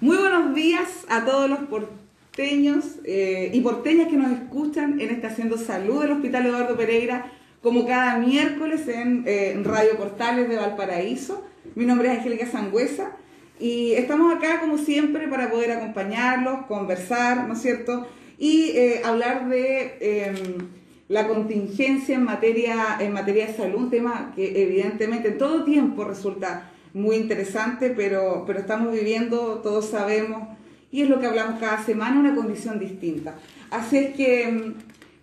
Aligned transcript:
Muy 0.00 0.16
buenos 0.16 0.54
días 0.54 1.06
a 1.08 1.24
todos 1.24 1.48
los 1.48 1.60
porteños 1.60 2.84
eh, 3.04 3.50
y 3.54 3.60
porteñas 3.60 4.08
que 4.08 4.16
nos 4.16 4.32
escuchan 4.32 5.00
en 5.00 5.10
esta 5.10 5.28
Haciendo 5.28 5.56
Salud 5.56 6.02
del 6.02 6.10
Hospital 6.12 6.46
Eduardo 6.46 6.76
Pereira, 6.76 7.30
como 7.62 7.86
cada 7.86 8.18
miércoles 8.18 8.88
en, 8.88 9.22
eh, 9.24 9.56
Radio 9.62 9.96
Portales 9.96 10.48
de 10.48 10.56
Valparaíso. 10.56 11.46
Mi 11.76 11.86
nombre 11.86 12.12
es 12.12 12.18
Angélica 12.18 12.46
Sangüesa 12.46 13.12
y 13.60 13.92
estamos 13.92 14.34
acá 14.34 14.60
como 14.60 14.78
siempre 14.78 15.28
para 15.28 15.48
poder 15.48 15.70
acompañarlos, 15.70 16.66
conversar, 16.66 17.46
¿no 17.46 17.54
es 17.54 17.62
cierto? 17.62 18.06
Y 18.36 18.72
eh, 18.74 19.00
hablar 19.04 19.48
de 19.48 19.96
em, 20.00 20.68
la 21.06 21.28
contingencia 21.28 22.16
en 22.16 22.24
materia, 22.24 22.96
en 22.98 23.12
materia 23.12 23.46
de 23.46 23.54
salud, 23.54 23.78
un 23.78 23.90
tema 23.90 24.32
que 24.34 24.60
evidentemente 24.60 25.28
en 25.28 25.38
todo 25.38 25.64
tiempo 25.64 26.04
resulta 26.04 26.72
muy 26.94 27.16
interesante, 27.16 27.90
pero, 27.90 28.44
pero 28.46 28.60
estamos 28.60 28.92
viviendo, 28.92 29.60
todos 29.62 29.90
sabemos, 29.90 30.48
y 30.90 31.02
es 31.02 31.08
lo 31.08 31.18
que 31.18 31.26
hablamos 31.26 31.60
cada 31.60 31.84
semana, 31.84 32.20
una 32.20 32.34
condición 32.34 32.78
distinta. 32.78 33.34
Así 33.70 33.98
es 33.98 34.16
que 34.16 34.46
mm, 34.46 34.74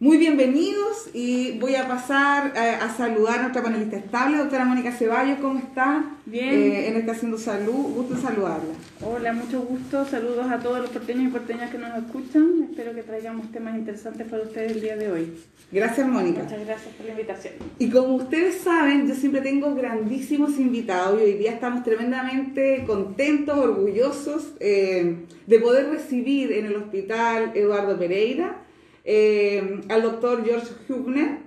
muy 0.02 0.18
bienvenidos 0.18 1.12
y 1.14 1.60
voy 1.60 1.76
a 1.76 1.88
pasar 1.88 2.54
eh, 2.56 2.60
a, 2.82 2.90
saludar 2.98 3.38
a 3.38 3.42
nuestra 3.44 3.62
panelista 3.62 3.98
estable, 3.98 4.38
doctora 4.38 4.66
Mónica 4.66 4.92
Ceballos, 4.92 5.38
¿cómo 5.40 5.60
está? 5.60 6.04
Bien. 6.26 6.50
Eh, 6.56 6.88
en 6.88 6.96
esta 6.98 7.12
Haciendo 7.12 7.38
Salud, 7.38 7.94
gusto 7.94 8.18
saludarla. 8.18 8.74
Hola, 9.06 9.32
mucho 9.32 9.62
gusto, 9.62 10.04
saludos 10.06 10.50
a 10.50 10.58
todos 10.58 10.80
los 10.80 10.90
porteños 10.90 11.26
y 11.26 11.28
porteñas 11.28 11.70
que 11.70 11.78
nos 11.78 11.96
escuchan, 11.96 12.68
espero 12.72 12.96
que 12.96 13.04
traigamos 13.04 13.52
temas 13.52 13.78
interesantes 13.78 14.28
para 14.28 14.42
ustedes 14.42 14.72
el 14.72 14.82
día 14.82 14.96
de 14.96 15.12
hoy. 15.12 15.34
Gracias, 15.72 16.08
Mónica. 16.08 16.42
Muchas 16.42 16.66
gracias 16.66 16.96
por 16.96 17.06
la 17.06 17.12
invitación. 17.12 17.54
Y 17.78 17.90
como 17.92 18.16
ustedes 18.16 18.56
saben, 18.56 19.08
yo 19.08 19.14
siempre 19.14 19.42
tengo 19.42 19.76
grandísimos 19.76 20.58
invitados 20.58 21.22
y 21.22 21.26
hoy 21.26 21.34
día 21.34 21.52
estamos 21.52 21.84
tremendamente 21.84 22.86
contentos, 22.88 23.56
orgullosos 23.56 24.56
eh, 24.60 25.18
de 25.46 25.60
poder 25.60 25.90
recibir 25.92 26.54
en 26.54 26.66
el 26.66 26.76
Hospital 26.76 27.52
Eduardo 27.54 28.00
Pereira 28.00 28.64
eh, 29.04 29.82
al 29.90 30.04
doctor 30.04 30.44
George 30.46 30.68
Hubner 30.88 31.40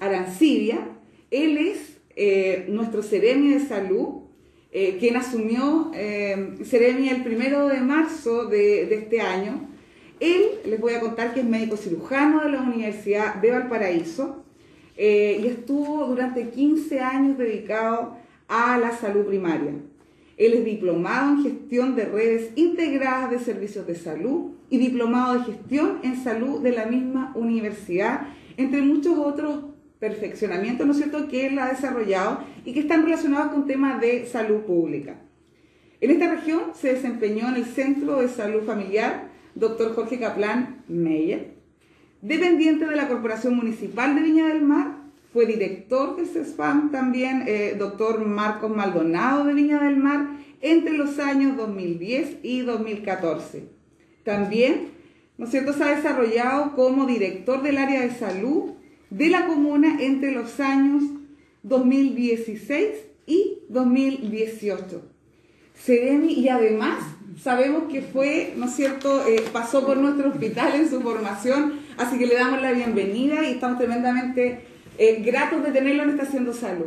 Arancibia. 0.00 0.88
Él 1.30 1.58
es 1.58 1.98
eh, 2.16 2.66
nuestro 2.68 3.02
seremi 3.02 3.50
de 3.50 3.60
salud, 3.60 4.22
eh, 4.72 4.96
quien 4.98 5.16
asumió 5.16 5.90
seremi 6.64 7.08
el 7.08 7.22
primero 7.22 7.68
de 7.68 7.80
marzo 7.80 8.46
de, 8.46 8.86
de, 8.86 8.94
este 8.96 9.20
año. 9.20 9.68
Él, 10.20 10.44
les 10.64 10.80
voy 10.80 10.94
a 10.94 11.00
contar 11.00 11.34
que 11.34 11.40
es 11.40 11.46
médico 11.46 11.76
cirujano 11.76 12.44
de 12.44 12.50
la 12.50 12.62
Universidad 12.62 13.36
de 13.36 13.50
Valparaíso 13.50 14.44
y 14.96 15.46
estuvo 15.46 16.06
durante 16.06 16.50
15 16.50 17.00
años 17.00 17.36
dedicado 17.36 18.16
a 18.48 18.78
la 18.78 18.96
salud 18.96 19.26
primaria. 19.26 19.72
Él 20.36 20.54
es 20.54 20.64
diplomado 20.64 21.34
en 21.34 21.42
gestión 21.42 21.94
de 21.96 22.06
redes 22.06 22.50
integradas 22.56 23.30
de 23.30 23.38
servicios 23.38 23.86
de 23.86 23.94
salud 23.94 24.52
y 24.70 24.78
diplomado 24.78 25.34
de 25.34 25.44
gestión 25.44 25.98
en 26.02 26.22
salud 26.22 26.62
de 26.62 26.72
la 26.72 26.86
misma 26.86 27.32
universidad, 27.34 28.28
entre 28.56 28.82
muchos 28.82 29.18
otros 29.18 29.64
perfeccionamientos, 29.98 30.86
¿no 30.86 30.92
es 30.92 30.98
cierto?, 30.98 31.28
que 31.28 31.46
él 31.46 31.58
ha 31.58 31.68
desarrollado 31.68 32.40
y 32.64 32.72
que 32.72 32.80
están 32.80 33.04
relacionados 33.04 33.52
con 33.52 33.66
temas 33.66 34.00
de 34.00 34.26
salud 34.26 34.62
pública. 34.62 35.16
En 36.00 36.10
esta 36.10 36.30
región 36.34 36.60
se 36.74 36.94
desempeñó 36.94 37.48
en 37.48 37.56
el 37.56 37.64
Centro 37.64 38.20
de 38.20 38.28
Salud 38.28 38.64
Familiar, 38.64 39.28
doctor 39.54 39.94
Jorge 39.94 40.18
Caplán 40.18 40.82
Meyer, 40.88 41.54
dependiente 42.20 42.86
de 42.86 42.96
la 42.96 43.08
Corporación 43.08 43.56
Municipal 43.56 44.14
de 44.14 44.22
Viña 44.22 44.48
del 44.48 44.62
Mar, 44.62 45.04
fue 45.34 45.46
director 45.46 46.14
del 46.14 46.26
CESPAM 46.26 46.92
también, 46.92 47.42
eh, 47.48 47.74
doctor 47.76 48.24
Marcos 48.24 48.74
Maldonado 48.74 49.44
de 49.44 49.54
Viña 49.54 49.82
del 49.82 49.96
Mar, 49.96 50.28
entre 50.60 50.92
los 50.92 51.18
años 51.18 51.56
2010 51.56 52.36
y 52.44 52.60
2014. 52.60 53.73
También, 54.24 54.88
¿no 55.38 55.44
es 55.44 55.50
cierto?, 55.50 55.72
se 55.72 55.84
ha 55.84 55.96
desarrollado 55.96 56.74
como 56.74 57.06
director 57.06 57.62
del 57.62 57.78
área 57.78 58.00
de 58.00 58.10
salud 58.10 58.72
de 59.10 59.28
la 59.28 59.46
comuna 59.46 59.98
entre 60.00 60.32
los 60.32 60.58
años 60.60 61.04
2016 61.62 62.88
y 63.26 63.58
2018. 63.68 65.02
Seremi, 65.74 66.32
y 66.32 66.48
además 66.48 67.04
sabemos 67.40 67.84
que 67.92 68.00
fue, 68.00 68.54
¿no 68.56 68.66
es 68.66 68.72
cierto?, 68.72 69.26
eh, 69.28 69.42
pasó 69.52 69.86
por 69.86 69.98
nuestro 69.98 70.30
hospital 70.30 70.74
en 70.74 70.88
su 70.88 71.00
formación, 71.00 71.74
así 71.98 72.18
que 72.18 72.26
le 72.26 72.34
damos 72.34 72.62
la 72.62 72.72
bienvenida 72.72 73.46
y 73.46 73.52
estamos 73.52 73.78
tremendamente 73.78 74.60
eh, 74.98 75.22
gratos 75.24 75.62
de 75.64 75.72
tenerlo 75.72 76.04
en 76.04 76.10
esta 76.10 76.22
Haciendo 76.22 76.52
Salud. 76.52 76.86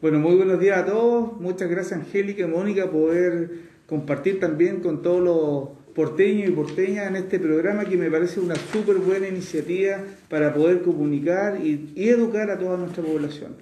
Bueno, 0.00 0.18
muy 0.18 0.36
buenos 0.36 0.60
días 0.60 0.78
a 0.78 0.86
todos. 0.86 1.40
Muchas 1.40 1.70
gracias, 1.70 1.98
Angélica 1.98 2.44
y 2.44 2.46
Mónica, 2.46 2.90
poder 2.90 3.50
compartir 3.86 4.38
también 4.38 4.80
con 4.80 5.00
todos 5.00 5.22
los 5.22 5.75
porteño 5.96 6.46
y 6.46 6.50
porteña 6.50 7.08
en 7.08 7.16
este 7.16 7.40
programa 7.40 7.86
que 7.86 7.96
me 7.96 8.10
parece 8.10 8.38
una 8.38 8.54
súper 8.54 8.96
buena 8.96 9.28
iniciativa 9.28 10.04
para 10.28 10.52
poder 10.52 10.82
comunicar 10.82 11.58
y, 11.64 11.94
educar 11.96 12.50
a 12.50 12.58
toda 12.58 12.76
nuestra 12.76 13.02
población. 13.02 13.56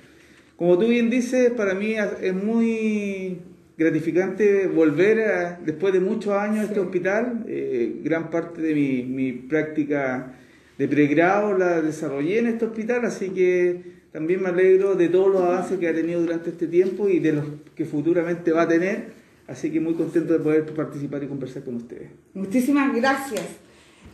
Como 0.56 0.76
tú 0.76 0.88
bien 0.88 1.10
dices, 1.10 1.52
para 1.52 1.74
mí 1.74 1.94
es 1.94 2.34
muy 2.34 3.38
gratificante 3.78 4.66
volver 4.66 5.58
después 5.64 5.92
de 5.92 6.00
muchos 6.00 6.32
años 6.32 6.58
a 6.58 6.64
este 6.64 6.80
hospital. 6.80 7.44
Eh, 7.46 8.00
gran 8.02 8.30
parte 8.30 8.60
de 8.60 8.74
mi, 8.74 9.04
mi 9.04 9.32
práctica 9.32 10.34
de 10.76 10.88
pregrado 10.88 11.56
la 11.56 11.80
desarrollé 11.82 12.40
en 12.40 12.48
este 12.48 12.64
hospital, 12.64 13.04
así 13.04 13.30
que 13.30 13.94
también 14.10 14.42
me 14.42 14.48
alegro 14.48 14.96
de 14.96 15.08
todos 15.08 15.32
los 15.32 15.42
avances 15.42 15.78
que 15.78 15.88
ha 15.88 15.94
tenido 15.94 16.20
durante 16.20 16.50
este 16.50 16.66
tiempo 16.66 17.08
y 17.08 17.20
de 17.20 17.32
los 17.32 17.44
que 17.76 17.84
futuramente 17.84 18.50
va 18.50 18.62
a 18.62 18.68
tener 18.68 19.23
Así 19.46 19.70
que 19.70 19.80
muy 19.80 19.94
contento 19.94 20.32
de 20.32 20.38
poder 20.38 20.64
participar 20.74 21.22
y 21.22 21.28
conversar 21.28 21.64
con 21.64 21.76
ustedes. 21.76 22.10
Muchísimas 22.32 22.94
gracias. 22.94 23.44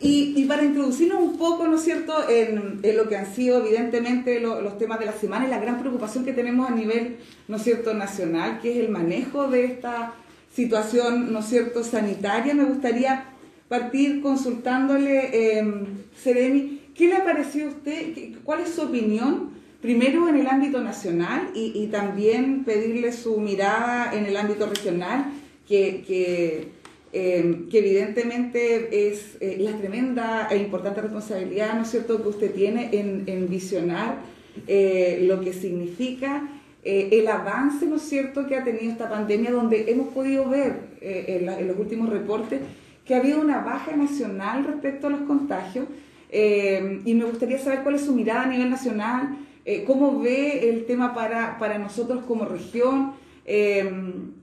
Y, 0.02 0.46
para 0.46 0.64
introducirnos 0.64 1.20
un 1.20 1.36
poco, 1.36 1.68
¿no 1.68 1.76
cierto?, 1.76 2.14
en, 2.28 2.80
lo 2.96 3.08
que 3.08 3.16
han 3.16 3.34
sido 3.34 3.64
evidentemente 3.64 4.41
los 4.41 4.78
temas 4.78 4.98
de 4.98 5.06
la 5.06 5.12
semana 5.12 5.46
y 5.46 5.50
la 5.50 5.60
gran 5.60 5.78
preocupación 5.78 6.24
que 6.24 6.32
tenemos 6.32 6.70
a 6.70 6.74
nivel, 6.74 7.18
¿no 7.48 7.56
es 7.56 7.62
cierto?, 7.62 7.92
nacional, 7.92 8.60
que 8.62 8.72
es 8.72 8.76
el 8.78 8.88
manejo 8.88 9.48
de 9.48 9.66
esta 9.66 10.14
situación, 10.54 11.32
¿no 11.32 11.42
cierto?, 11.42 11.84
sanitaria, 11.84 12.54
me 12.54 12.64
gustaría 12.64 13.26
partir 13.68 14.22
consultándole, 14.22 15.58
eh, 15.58 15.84
Seremi, 16.16 16.80
¿qué 16.94 17.08
le 17.08 17.16
ha 17.16 17.24
parecido 17.24 17.68
a 17.68 17.70
usted? 17.72 18.38
¿Cuál 18.42 18.60
es 18.60 18.70
su 18.70 18.82
opinión 18.82 19.50
primero 19.80 20.28
en 20.28 20.36
el 20.36 20.46
ámbito 20.46 20.80
nacional 20.80 21.50
y, 21.54 21.86
también 21.86 22.64
pedirle 22.64 23.12
su 23.12 23.38
mirada 23.41 24.14
en 24.14 24.26
el 24.26 24.36
ámbito 24.36 24.66
regional, 24.66 25.32
que, 25.66 26.04
que, 26.06 26.68
eh, 27.12 27.66
evidentemente 27.72 29.08
es 29.08 29.36
eh, 29.41 29.56
la 29.58 29.76
tremenda 29.76 30.48
e 30.50 30.58
importante 30.58 31.00
responsabilidad, 31.00 31.74
¿no 31.74 31.82
es 31.82 31.91
cierto?, 31.91 32.22
que 32.22 32.28
usted 32.28 32.54
tiene 32.54 32.91
en, 32.92 33.48
visionar 33.48 34.18
eh, 34.66 35.20
lo 35.22 35.41
que 35.41 35.52
significa 35.52 36.48
el 36.82 37.28
avance, 37.28 37.84
¿no 37.86 37.97
es 37.97 38.02
cierto?, 38.02 38.47
que 38.47 38.56
ha 38.56 38.64
tenido 38.64 38.92
esta 38.92 39.08
pandemia, 39.08 39.50
donde 39.50 39.91
hemos 39.91 40.08
podido 40.08 40.48
ver 40.48 40.76
en, 41.00 41.48
en, 41.48 41.68
los 41.68 41.78
últimos 41.78 42.08
reportes 42.08 42.60
que 43.04 43.14
ha 43.14 43.18
habido 43.18 43.41
una 43.41 43.60
baja 43.60 43.97
nacional 43.97 44.64
respecto 44.64 45.08
a 45.08 45.10
los 45.10 45.22
contagios. 45.22 45.86
y 46.32 47.14
me 47.14 47.24
gustaría 47.24 47.58
saber 47.58 47.82
cuál 47.82 47.97
es 47.97 48.02
su 48.02 48.14
mirada 48.14 48.42
a 48.42 48.47
nivel 48.47 48.70
nacional, 48.70 49.36
eh, 49.65 49.84
¿Cómo 49.87 50.21
ve 50.21 50.71
el 50.71 50.87
tema 50.87 51.15
para, 51.15 51.59
para 51.59 51.78
nosotros 51.78 52.25
como 52.26 52.44
región? 52.44 53.12
Eh, 53.44 53.91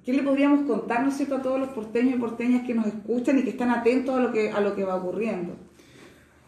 ¿Qué 0.06 0.14
le 0.14 0.24
podríamos 0.24 0.66
contar, 0.68 1.04
no 1.04 1.12
cierto, 1.12 1.36
a 1.36 1.42
todos 1.42 1.60
los 1.60 1.70
porteños 1.70 2.16
y 2.16 2.20
porteñas 2.20 2.66
que 2.66 2.74
nos 2.74 2.88
escuchan 2.88 3.40
y 3.40 3.44
que 3.44 3.52
están 3.52 3.70
atentos 3.70 4.18
a 4.18 4.22
lo 4.22 4.32
que, 4.32 4.52
a 4.52 4.62
lo 4.62 4.76
que 4.76 4.84
va 4.84 4.96
ocurriendo? 4.96 5.56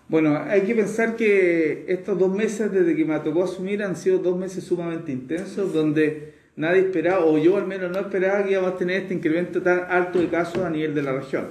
Bueno, 0.08 0.38
hay 0.48 0.62
que 0.62 0.74
pensar 0.74 1.16
que 1.16 1.86
estos 1.88 2.18
dos 2.18 2.36
meses 2.36 2.72
desde 2.72 2.96
que 2.96 3.06
me 3.06 3.20
tocó 3.20 3.44
asumir 3.44 3.84
han 3.84 3.96
sido 3.96 4.18
dos 4.18 4.38
meses 4.38 4.64
sumamente 4.64 5.12
intensos, 5.12 5.72
donde 5.72 6.34
nadie 6.56 6.82
esperaba, 6.82 7.26
o 7.26 7.38
yo 7.38 7.58
al 7.58 7.68
menos 7.68 7.92
no 7.92 8.00
esperaba 8.00 8.44
que 8.44 8.52
íbamos 8.52 8.74
a 8.74 8.78
tener 8.78 9.04
este 9.04 9.14
incremento 9.14 9.62
tan 9.62 9.86
alto 9.88 10.20
de 10.20 10.28
casos 10.28 10.64
a 10.64 10.70
nivel 10.70 10.96
de 10.96 11.04
la 11.04 11.14
región. 11.14 11.50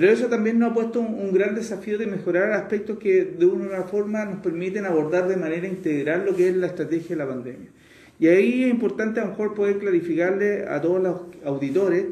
Pero 0.00 0.12
eso 0.12 0.28
también 0.28 0.60
nos 0.60 0.70
ha 0.70 0.74
puesto 0.74 1.00
un, 1.00 1.32
gran 1.32 1.56
desafío 1.56 1.98
de 1.98 2.06
mejorar 2.06 2.52
aspectos 2.52 3.00
que 3.00 3.24
de 3.24 3.46
una 3.46 3.82
forma 3.82 4.24
nos 4.26 4.38
permiten 4.38 4.86
abordar 4.86 5.26
de 5.26 5.36
manera 5.36 5.66
integral 5.66 6.24
lo 6.24 6.36
que 6.36 6.50
es 6.50 6.56
la 6.56 6.68
estrategia 6.68 7.16
de 7.16 7.16
la 7.16 7.28
pandemia. 7.28 7.68
Y 8.20 8.28
ahí 8.28 8.62
es 8.62 8.70
importante 8.70 9.18
a 9.18 9.24
lo 9.24 9.30
mejor 9.30 9.54
poder 9.54 9.78
clarificarle 9.78 10.68
a 10.68 10.80
todos 10.80 11.02
los 11.02 11.20
auditores 11.44 12.04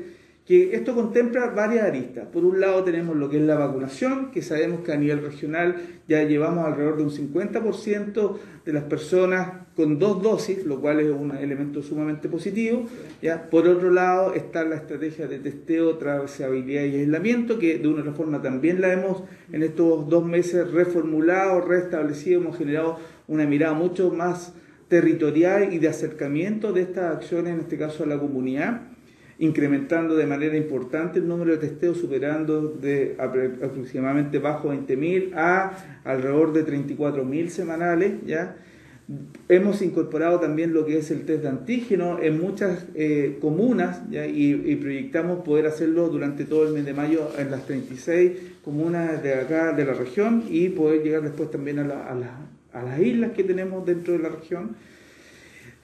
que 0.47 0.77
esto 0.77 0.95
contempla 0.95 1.47
varias 1.51 1.85
aristas. 1.85 2.29
Por 2.33 2.45
un 2.45 2.61
lado 2.61 2.85
tenemos 2.85 3.17
lo 3.17 3.29
que 3.29 3.39
es 3.39 3.43
la 3.43 3.57
vacunación, 3.57 4.31
que 4.31 4.43
sabemos 4.43 4.81
que 4.81 4.93
a 4.93 4.97
nivel 4.97 5.21
regional 5.21 5.77
ya 6.07 6.23
llevamos 6.23 6.65
alrededor 6.65 6.99
de 6.99 7.03
un 7.03 7.11
50% 7.11 8.39
de 8.65 8.73
las 8.73 8.85
personas 8.85 9.67
con 9.75 9.99
dos 9.99 10.23
dosis, 10.23 10.65
lo 10.65 10.81
cual 10.81 11.01
es 11.01 11.11
un 11.11 11.33
elemento 11.37 11.83
sumamente 11.83 12.29
positivo. 12.29 12.85
¿ya? 13.21 13.51
Por 13.51 13.67
otro 13.67 13.91
lado 13.91 14.35
está 14.35 14.65
la 14.65 14.77
estrategia 14.77 15.27
de 15.27 15.41
testeo, 15.41 15.99
trazabilidad 15.99 16.85
y 16.85 17.01
aislamiento, 17.01 17.59
que 17.59 17.79
de 17.79 17.89
una 17.89 18.13
forma 18.13 18.41
también 18.41 18.81
la 18.81 18.93
hemos 18.93 19.25
en 19.51 19.65
estos 19.65 20.09
dos 20.09 20.25
meses 20.25 20.71
reformulado, 20.71 21.61
restablecido, 21.61 22.41
hemos 22.41 22.57
generado 22.57 22.99
una 23.27 23.47
mirada 23.47 23.75
mucho 23.75 24.13
más 24.13 24.55
territorial 24.87 25.75
y 25.75 25.79
de 25.79 25.89
acercamiento 25.89 26.73
de 26.73 26.83
estas 26.83 27.17
acciones, 27.17 27.53
en 27.55 27.61
este 27.61 27.77
caso 27.77 28.05
a 28.05 28.07
la 28.07 28.21
comunidad. 28.21 28.96
Incrementando 29.39 30.17
de 30.17 30.27
manera 30.27 30.57
importante 30.57 31.19
el 31.19 31.29
número 31.29 31.53
de 31.53 31.59
testeos, 31.59 31.99
superando 31.99 32.69
de 32.69 33.17
aproximadamente 33.19 34.39
bajo 34.39 34.73
20.000 34.73 35.35
a 35.35 36.01
alrededor 36.05 36.53
de 36.53 36.67
34.000 36.67 37.49
semanales, 37.49 38.15
¿ya? 38.27 38.57
Hemos 39.49 39.83
incorporado 39.83 40.41
también 40.41 40.73
lo 40.73 40.85
que 40.85 40.99
es 40.99 41.13
el 41.13 41.27
test 41.27 41.43
de 41.43 41.49
antígeno 41.49 42.21
en 42.21 42.41
muchas 42.41 42.87
eh, 42.97 43.39
comunas 43.41 44.03
Y, 44.11 44.75
proyectamos 44.77 45.45
poder 45.45 45.67
hacerlo 45.67 46.09
durante 46.09 46.45
todo 46.45 46.67
el 46.67 46.75
mes 46.75 46.85
de 46.85 46.93
mayo 46.93 47.31
en 47.39 47.53
las 47.53 47.67
36 47.67 48.33
comunas 48.65 49.23
de 49.23 49.35
acá 49.35 49.73
de 49.73 49.85
la 49.85 49.95
región 49.95 50.43
y 50.49 50.71
poder 50.71 51.05
llegar 51.05 51.23
después 51.23 51.53
también 51.53 51.79
a, 51.79 51.85
a 52.73 52.83
las 52.83 53.01
islas 53.01 53.31
que 53.31 53.45
tenemos 53.45 53.87
dentro 53.87 54.15
de 54.15 54.19
la 54.19 54.29
región. 54.31 54.75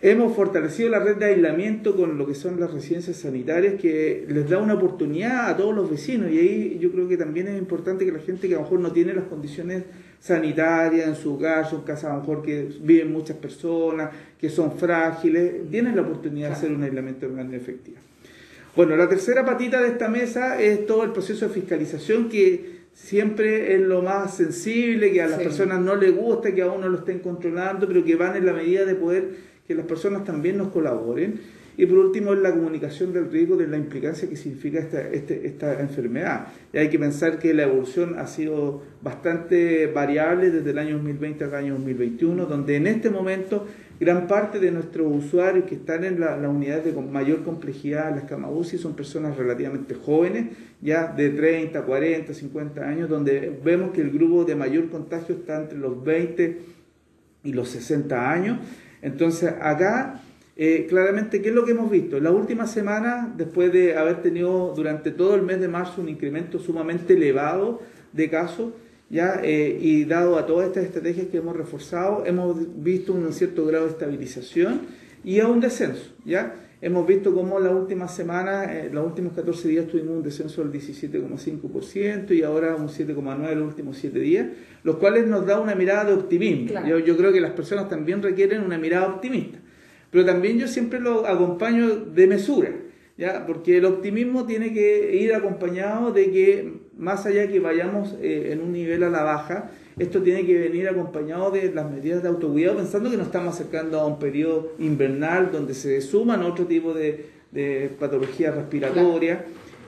Hemos 0.05 0.35
fortalecido 0.35 0.89
la 0.89 0.99
red 0.99 1.15
de 1.15 1.27
aislamiento 1.27 1.95
con 1.95 2.19
lo 2.19 2.27
que 2.27 2.35
son 2.35 2.59
las 2.59 2.73
residencias 2.73 3.19
sanitarias 3.19 3.81
que 3.81 4.27
les 4.29 4.51
da 4.51 4.59
una 4.59 4.75
oportunidad 4.75 5.49
a 5.49 5.57
todos 5.57 5.73
los 5.73 5.89
vecinos. 5.89 6.29
Y 6.33 6.41
ahí 6.41 6.79
yo 6.81 6.91
creo 6.91 7.07
que 7.07 7.17
también 7.17 7.47
es 7.47 7.57
importante 7.57 8.05
que 8.05 8.11
la 8.11 8.19
gente 8.19 8.49
que 8.49 8.55
a 8.55 8.57
lo 8.57 8.65
mejor 8.65 8.81
no 8.81 8.91
tiene 8.91 9.15
las 9.15 9.27
condiciones 9.27 9.85
sanitarias 10.19 11.07
en 11.07 11.15
su 11.15 11.35
hogar, 11.35 11.71
son 11.71 11.83
casas 11.83 12.11
a 12.11 12.15
lo 12.15 12.21
mejor 12.23 12.43
que 12.43 12.69
viven 12.81 13.13
muchas 13.13 13.37
personas, 13.37 14.11
que 14.41 14.51
son 14.51 14.77
frágiles, 14.77 15.71
tienen 15.71 15.95
la 15.95 16.03
oportunidad 16.03 16.49
de 16.49 16.55
hacer 16.55 16.73
un 16.73 16.83
aislamiento 16.83 17.29
de 17.29 17.35
manera 17.37 17.57
efectiva. 17.57 18.01
Bueno, 18.75 18.97
la 18.97 19.09
tercera 19.09 19.45
patita 19.45 19.81
de 19.81 19.87
esta 19.87 20.09
mesa 20.09 20.61
es 20.61 20.85
todo 20.85 21.05
el 21.05 21.13
proceso 21.13 21.47
de 21.47 21.55
fiscalización 21.55 22.29
que 22.29 22.83
siempre 22.93 23.73
es 23.75 23.81
lo 23.81 24.03
más 24.03 24.37
sensible, 24.37 25.13
que 25.13 25.23
a 25.23 25.29
las 25.29 25.41
personas 25.41 25.81
no 25.81 25.95
les 25.95 26.13
gusta, 26.13 26.53
que 26.53 26.63
a 26.63 26.73
uno 26.73 26.89
lo 26.89 26.99
estén 26.99 27.21
controlando, 27.21 27.87
pero 27.87 28.05
que 28.05 28.17
van 28.17 28.35
en 28.35 28.47
la 28.47 28.53
medida 28.53 28.85
de 28.85 28.97
poder 28.97 29.52
que 29.67 29.75
las 29.75 29.87
personas 29.87 30.25
también 30.25 30.59
nos 30.59 30.69
colaboren. 30.69 31.41
Y 31.77 31.87
por 31.87 31.99
último, 31.99 32.35
es 32.35 32.41
la 32.41 32.53
comunicación 32.53 33.15
del 33.15 33.31
riesgo 33.31 33.57
de 33.57 33.67
la 33.67 33.79
implicancia 33.79 34.29
que 34.29 34.37
significa 34.37 34.79
esta, 34.79 35.09
este, 35.09 35.47
esta 35.47 35.81
enfermedad. 35.81 36.49
Y 36.73 36.79
hay 36.79 36.91
que 36.91 36.99
pensar 36.99 37.39
que 37.39 37.55
la 37.55 37.63
evolución 37.63 38.19
ha 38.19 38.27
sido 38.27 38.83
bastante 39.03 39.87
variable 39.87 40.51
desde 40.51 40.71
el 40.71 40.79
año 40.79 40.97
2020 40.97 41.45
al 41.45 41.55
año 41.55 41.75
2021, 41.75 42.45
donde 42.45 42.77
en 42.77 42.87
este 42.87 43.09
momento 43.09 43.67
gran 43.99 44.27
parte 44.27 44.59
de 44.59 44.71
nuestros 44.71 45.07
usuarios 45.25 45.65
que 45.65 45.77
están 45.77 46.05
en 46.05 46.21
las 46.21 46.39
la 46.41 46.49
unidades 46.49 46.85
de 46.85 47.01
mayor 47.01 47.45
complejidad, 47.45 48.15
las 48.15 48.25
camas 48.25 48.51
son 48.69 48.95
personas 48.95 49.37
relativamente 49.37 49.95
jóvenes, 49.95 50.49
ya 50.81 51.07
de 51.07 51.31
30, 51.31 51.83
40, 51.83 52.35
50 52.35 52.87
años, 52.87 53.09
donde 53.09 53.57
vemos 53.65 53.93
que 53.93 54.01
el 54.01 54.11
grupo 54.11 54.45
de 54.45 54.57
mayor 54.57 54.91
contagio 54.91 55.37
está 55.37 55.61
entre 55.61 55.79
los 55.79 56.05
20 56.05 56.59
y 57.45 57.53
los 57.53 57.69
60 57.71 58.31
años 58.31 58.59
entonces, 59.03 59.53
acá, 59.61 60.23
eh, 60.57 60.87
claramente, 60.89 61.43
¿qué 61.43 61.49
es 61.49 61.55
lo 61.55 61.65
que 61.65 61.73
hemos 61.73 61.91
visto? 61.91 62.17
En 62.17 62.25
la 62.25 62.31
última 62.31 62.67
semana, 62.67 63.33
después 63.37 63.73
de 63.73 63.97
haber 63.97 64.23
tenido 64.23 64.73
durante 64.75 65.11
todo 65.11 65.35
el 65.35 65.43
mes 65.43 65.61
de 65.61 65.69
marzo 65.69 66.01
un 66.01 66.09
incremento 66.09 66.59
sumamente 66.59 67.15
elevado 67.15 67.81
de 68.13 68.31
casos, 68.31 68.73
ya 69.11 69.41
eh, 69.43 69.79
y 69.81 70.05
dado 70.05 70.39
a 70.39 70.47
todas 70.47 70.69
estas 70.69 70.85
estrategias 70.85 71.27
que 71.27 71.39
hemos 71.39 71.57
reforzado, 71.57 72.25
hemos 72.25 72.57
visto 72.83 73.13
un 73.13 73.31
cierto 73.33 73.67
grado 73.67 73.85
de 73.85 73.91
estabilización 73.91 74.83
y 75.25 75.41
a 75.41 75.49
un 75.49 75.61
descenso, 75.61 76.15
¿ya? 76.25 76.55
Hemos 76.85 77.07
visto 77.07 77.33
cómo 77.33 77.61
la 77.61 77.71
última 77.71 78.09
semana, 78.09 78.65
eh, 78.65 78.91
los 78.93 79.07
últimos 79.07 79.35
14 79.35 79.69
días 79.69 79.87
tuvimos 79.87 80.17
un 80.17 80.23
descenso 80.25 80.65
del 80.65 80.73
17,5% 80.73 82.33
y 82.35 82.43
ahora 82.43 82.75
un 82.75 82.89
7,9% 82.89 83.55
los 83.55 83.69
últimos 83.69 83.97
7 83.99 84.19
días, 84.19 84.49
los 84.83 84.97
cuales 84.97 85.29
nos 85.29 85.47
da 85.47 85.61
una 85.61 85.77
mirada 85.77 86.07
de 86.07 86.15
optimismo. 86.15 86.85
Yo, 86.85 86.99
yo, 86.99 87.17
creo 87.17 87.33
que 87.33 87.41
las 87.41 87.53
personas 87.53 87.89
también 87.89 88.21
requieren 88.21 88.63
una 88.63 88.79
mirada 88.79 89.07
optimista, 89.07 89.61
pero 90.11 90.25
también 90.25 90.59
yo 90.59 90.67
siempre 90.67 90.99
lo 90.99 91.25
acompaño 91.25 91.89
de 91.89 92.27
mesura, 92.27 92.73
¿ya? 93.17 93.47
porque 93.47 93.79
el 93.79 93.85
optimismo 93.85 94.45
tiene 94.45 94.73
que 94.73 95.15
ir 95.15 95.35
acompañado 95.35 96.11
de 96.11 96.33
que 96.33 96.73
más 96.99 97.27
allá 97.27 97.43
de 97.43 97.49
que 97.49 97.61
vayamos 97.61 98.17
eh, 98.21 98.51
en 98.51 98.61
un 98.61 98.73
nivel 98.73 99.05
a 99.05 99.09
la 99.09 99.23
baja, 99.23 99.71
esto 99.99 100.23
tiene 100.23 100.47
que 100.47 100.59
venir 100.59 100.89
acompañado 100.89 101.51
de 101.51 101.73
las 101.73 101.91
medidas 101.91 102.23
de 102.23 102.29
autocuidado, 102.29 102.77
pensando 102.77 103.11
que 103.11 103.17
nos 103.17 103.27
estamos 103.27 103.55
acercando 103.55 104.01
a 104.01 104.07
un 104.07 104.19
periodo 104.19 104.73
invernal 104.79 105.51
donde 105.53 105.75
se 105.75 106.01
suman 106.01 106.43
otro 106.43 106.67
tipo 106.67 106.95
de, 106.95 107.27
de 107.51 107.91
patologías 107.99 108.55
respiratorias, 108.55 109.41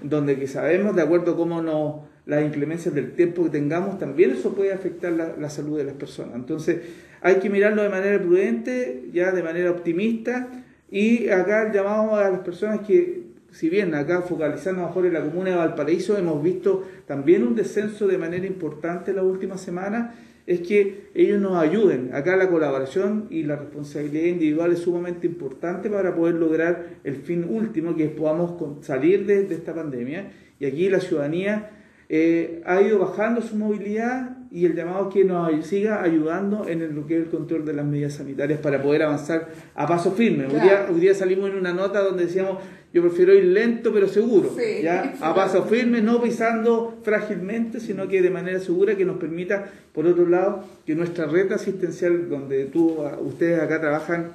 donde 0.03 0.39
que 0.39 0.47
sabemos, 0.47 0.95
de 0.95 1.03
acuerdo 1.03 1.33
a 1.33 1.37
cómo 1.37 1.63
nos, 1.63 2.03
las 2.27 2.45
inclemencias 2.45 2.95
del 2.95 3.13
tiempo 3.13 3.45
que 3.45 3.51
tengamos, 3.51 3.99
también 3.99 4.33
eso 4.33 4.55
puede 4.55 4.73
afectar 4.73 5.13
la, 5.13 5.35
la 5.39 5.51
salud 5.51 5.79
de 5.79 5.85
las 5.85 5.95
personas. 5.95 6.35
Entonces, 6.35 6.81
hay 7.21 7.37
que 7.37 7.49
mirarlo 7.49 7.83
de 7.83 7.89
manera 7.89 8.21
prudente, 8.21 9.05
ya 9.13 9.33
de 9.33 9.43
manera 9.43 9.71
optimista, 9.71 10.49
y 10.91 11.29
acá 11.29 11.73
llamamos 11.73 12.19
a 12.19 12.31
las 12.31 12.41
personas 12.41 12.81
que 12.87 13.24
si 13.55 13.71
bien 13.71 13.95
acá 13.95 14.23
focalizando 14.23 14.83
mejor 14.83 15.07
en 15.07 15.13
la 15.13 15.23
comuna 15.23 15.51
de 15.51 15.57
Valparaíso 15.57 16.19
hemos 16.19 16.43
visto 16.43 16.83
también 17.07 17.45
un 17.45 17.55
descenso 17.55 18.09
de 18.09 18.19
manera 18.19 18.47
importante 18.47 19.13
en 19.13 19.19
la 19.19 19.23
última 19.23 19.59
semana, 19.59 20.13
es 20.45 20.61
que 20.61 21.11
ellos 21.15 21.41
nos 21.41 21.57
ayuden. 21.57 22.11
Acá 22.13 22.37
la 22.37 22.51
colaboración 22.51 23.29
y 23.31 23.45
la 23.45 23.55
responsabilidad 23.55 24.27
individual 24.27 24.73
es 24.73 24.81
sumamente 24.81 25.29
importante 25.29 25.89
para 25.89 26.17
poder 26.17 26.35
lograr 26.35 26.85
el 27.05 27.15
fin 27.15 27.47
último, 27.49 27.95
que 27.95 28.09
podamos 28.09 28.85
salir 28.85 29.25
de, 29.25 29.43
esta 29.55 29.73
pandemia. 29.73 30.33
Y 30.59 30.67
aquí 30.67 30.89
la 30.89 30.99
ciudadanía 30.99 31.71
eh, 32.09 32.61
ha 32.67 32.83
ido 32.83 32.99
bajando 32.99 33.41
su 33.41 33.55
movilidad 33.55 34.37
y 34.51 34.67
el 34.67 34.75
llamado 34.75 35.09
que 35.11 35.25
nos 35.25 35.65
siga 35.65 36.03
ayudando 36.03 36.69
en 36.69 36.83
el, 36.83 36.93
lo 36.93 37.07
que 37.07 37.19
es 37.19 37.25
el 37.25 37.31
control 37.31 37.65
de 37.65 37.73
las 37.73 37.87
medidas 37.87 38.15
sanitarias 38.15 38.59
para 38.59 38.83
poder 38.83 39.05
avanzar 39.05 39.49
a 39.75 39.87
paso 39.87 40.11
firme. 40.11 40.47
hoy 40.47 41.01
día 41.01 41.15
salimos 41.15 41.51
en 41.51 41.57
una 41.57 41.73
nota 41.73 42.03
donde 42.03 42.27
decíamos 42.27 42.59
yo 42.95 43.03
prefiero 43.03 43.35
ir 43.35 43.47
lento 43.47 43.93
pero 43.93 44.07
seguro, 44.07 44.57
¿ya? 44.81 45.15
a 45.21 45.35
paso 45.35 45.65
firme, 45.65 46.01
no 46.01 46.23
pisando 46.23 46.99
frágilmente, 47.03 47.81
sino 47.81 48.07
que 48.07 48.23
de 48.23 48.31
manera 48.31 48.61
segura 48.61 48.97
que 48.97 49.05
nos 49.05 49.17
permita, 49.17 49.69
por 49.93 50.07
otro 50.07 50.29
lado, 50.29 50.65
que 50.87 50.95
nuestra 50.95 51.27
red 51.27 51.51
asistencial, 51.51 52.29
donde 52.31 52.67
tú, 52.67 52.99
ustedes 53.21 53.61
acá 53.61 53.81
trabajan 53.81 54.35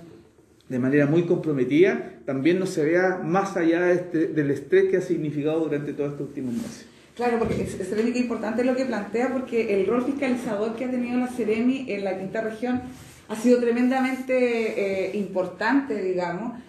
de 0.68 0.78
manera 0.78 1.06
muy 1.06 1.24
comprometida, 1.24 2.20
también 2.26 2.60
no 2.60 2.66
se 2.66 2.84
vea 2.84 3.22
más 3.24 3.56
allá 3.56 3.92
este, 3.94 4.28
del 4.28 4.52
estrés 4.52 4.92
que 4.92 4.98
ha 4.98 5.02
significado 5.02 5.62
durante 5.62 5.94
todos 5.94 6.12
estos 6.12 6.28
últimos 6.28 6.54
meses. 6.54 6.86
Claro, 7.16 7.40
porque 7.40 7.62
es, 7.62 7.80
es 7.80 8.16
importante 8.18 8.66
lo 8.66 8.76
que 8.76 8.86
plantea, 8.86 9.32
porque 9.32 9.74
el 9.74 9.88
rol 9.88 10.04
fiscalizador 10.04 10.76
que 10.76 10.84
ha 10.84 10.92
tenido 10.92 11.18
la 11.18 11.28
Ceremi 11.28 11.86
en 11.88 12.04
la 12.04 12.20
quinta 12.20 12.42
región 12.42 12.82
ha 13.30 13.36
sido 13.38 13.60
tremendamente 13.62 15.12
eh, 15.14 15.18
importante, 15.18 16.02
digamos, 16.02 16.60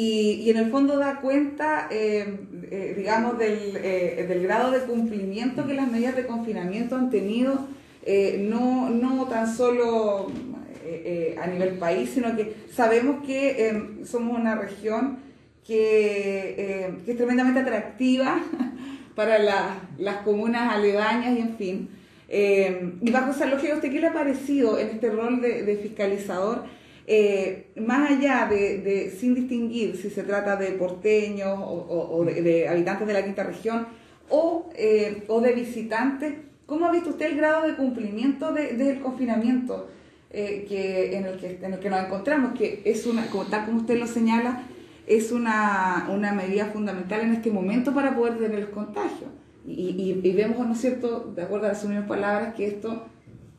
y, 0.00 0.48
en 0.48 0.58
el 0.58 0.70
fondo 0.70 0.96
da 0.96 1.20
cuenta, 1.20 1.88
eh, 1.90 2.38
eh, 2.70 2.94
digamos, 2.96 3.34
eh, 3.40 4.24
del, 4.28 4.42
grado 4.44 4.70
de 4.70 4.82
cumplimiento 4.82 5.66
que 5.66 5.74
las 5.74 5.90
medidas 5.90 6.14
de 6.14 6.24
confinamiento 6.24 6.94
han 6.94 7.10
tenido, 7.10 7.66
no, 8.38 8.90
no 8.90 9.26
tan 9.26 9.52
solo 9.52 10.30
a 11.42 11.46
nivel 11.48 11.78
país, 11.78 12.10
sino 12.14 12.36
que 12.36 12.54
sabemos 12.72 13.26
que 13.26 13.98
somos 14.04 14.38
una 14.38 14.54
región 14.54 15.18
que, 15.66 16.94
es 17.04 17.16
tremendamente 17.16 17.58
atractiva 17.58 18.40
para 19.16 19.40
las 19.40 20.16
comunas 20.24 20.74
aledañas 20.76 21.36
y 21.36 21.40
en 21.40 21.56
fin. 21.56 21.88
y 23.00 23.10
bajo 23.10 23.32
esa 23.32 23.46
lógica, 23.46 23.74
¿usted 23.74 23.90
qué 23.90 24.00
le 24.00 24.06
ha 24.06 24.12
parecido 24.12 24.78
en 24.78 24.90
este 24.90 25.10
rol 25.10 25.40
de 25.40 25.76
fiscalizador? 25.82 26.78
Eh, 27.10 27.70
más 27.76 28.10
allá 28.10 28.46
de, 28.50 29.10
sin 29.18 29.34
distinguir 29.34 29.96
si 29.96 30.10
se 30.10 30.24
trata 30.24 30.56
de 30.56 30.72
porteños 30.72 31.58
o, 31.58 32.22
de, 32.26 32.68
habitantes 32.68 33.06
de 33.06 33.14
la 33.14 33.24
quinta 33.24 33.44
región 33.44 33.86
o, 34.28 34.68
eh, 34.74 35.24
o, 35.26 35.40
de 35.40 35.52
visitantes, 35.52 36.34
¿cómo 36.66 36.84
ha 36.84 36.92
visto 36.92 37.08
usted 37.08 37.30
el 37.30 37.38
grado 37.38 37.66
de 37.66 37.76
cumplimiento 37.76 38.52
del 38.52 39.00
confinamiento 39.00 39.88
eh, 40.30 40.66
que, 40.68 41.16
en, 41.16 41.24
el 41.24 41.38
que, 41.38 41.58
en 41.62 41.72
el 41.72 41.78
que 41.80 41.88
nos 41.88 42.04
encontramos? 42.04 42.52
Que 42.52 42.82
es 42.84 43.06
una, 43.06 43.26
tal 43.50 43.64
como 43.64 43.78
usted 43.78 43.98
lo 43.98 44.06
señala, 44.06 44.64
es 45.06 45.32
una, 45.32 46.10
una 46.12 46.34
medida 46.34 46.66
fundamental 46.66 47.22
en 47.22 47.32
este 47.32 47.50
momento 47.50 47.94
para 47.94 48.14
poder 48.14 48.36
tener 48.36 48.58
el 48.58 48.70
contagio. 48.70 49.28
Y, 49.66 50.20
y, 50.22 50.32
vemos, 50.34 50.66
¿no 50.66 50.74
es 50.74 50.80
cierto?, 50.82 51.32
de 51.34 51.40
acuerdo 51.40 51.64
a 51.64 51.70
las 51.70 51.82
últimas 51.84 52.06
palabras, 52.06 52.54
que 52.54 52.66
esto 52.66 53.06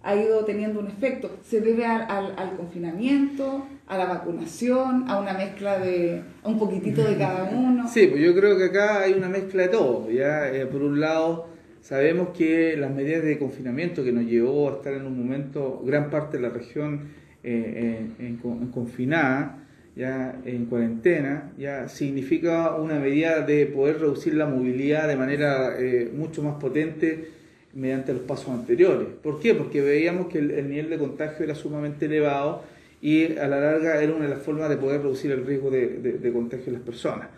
ha 0.02 0.16
ido 0.16 0.46
teniendo 0.46 0.80
un 0.80 0.88
efecto. 0.88 1.38
Se 1.44 1.62
debe 1.62 1.86
al, 1.86 2.34
al, 2.38 2.56
confinamiento, 2.56 3.66
a 3.88 3.98
la 3.98 4.06
vacunación, 4.06 5.06
a 5.10 5.20
una 5.20 5.34
mezcla 5.34 5.80
de, 5.80 6.22
a 6.44 6.48
un 6.48 6.58
poquitito 6.58 7.04
de 7.04 7.18
cada 7.18 7.50
uno. 7.50 7.88
Sí, 7.88 8.08
pues 8.08 8.22
yo 8.22 8.34
creo 8.34 8.58
que 8.58 8.66
acá 8.66 9.02
hay 9.02 9.14
una 9.14 9.30
mezcla 9.30 9.64
de 9.64 9.70
todo. 9.70 10.10
Ya, 10.10 10.50
eh, 10.50 10.66
por 10.66 10.82
un 10.82 11.00
lado, 11.00 11.48
sabemos 11.82 12.30
que 12.30 12.78
las 12.78 12.92
medidas 12.92 13.24
de 13.24 13.38
confinamiento 13.38 14.04
que 14.04 14.12
nos 14.12 14.26
llevó 14.26 14.70
a 14.70 14.76
estar 14.76 14.94
en 14.94 15.06
un 15.06 15.18
momento, 15.18 15.82
gran 15.86 16.10
parte 16.10 16.38
de 16.38 16.44
la 16.44 16.50
región 16.50 17.10
eh, 17.44 18.08
en, 18.20 18.38
confinada, 18.72 19.66
ya 19.96 20.40
en 20.46 20.66
cuarentena, 20.68 21.52
ya 21.58 21.90
significa 21.90 22.76
una 22.76 23.00
medida 23.00 23.42
de 23.42 23.66
poder 23.66 24.00
reducir 24.00 24.34
la 24.34 24.46
movilidad 24.46 25.10
de 25.10 25.18
manera 25.18 25.76
eh, 25.78 26.10
mucho 26.16 26.42
más 26.42 26.56
potente 26.56 27.39
mediante 27.74 28.14
los 28.14 28.24
pasos 28.24 28.50
anteriores. 28.50 29.08
¿Por 29.22 29.40
qué? 29.40 29.54
Porque 29.54 29.82
veíamos 29.82 30.28
que 30.28 30.40
el, 30.40 30.70
nivel 30.70 30.90
de 30.90 30.98
contagio 30.98 31.46
era 31.46 31.56
sumamente 31.56 32.06
elevado 32.06 32.64
y 33.02 33.38
a 33.38 33.48
la 33.48 33.60
larga 33.60 34.02
era 34.02 34.14
una 34.14 34.26
de 34.26 34.32
las 34.32 34.42
formas 34.42 34.70
de 34.70 34.78
poder 34.78 35.02
reducir 35.02 35.32
el 35.32 35.46
riesgo 35.46 35.70
de, 35.70 36.32
contagio 36.34 36.66
de 36.68 36.72
las 36.74 36.82
personas. 36.82 37.30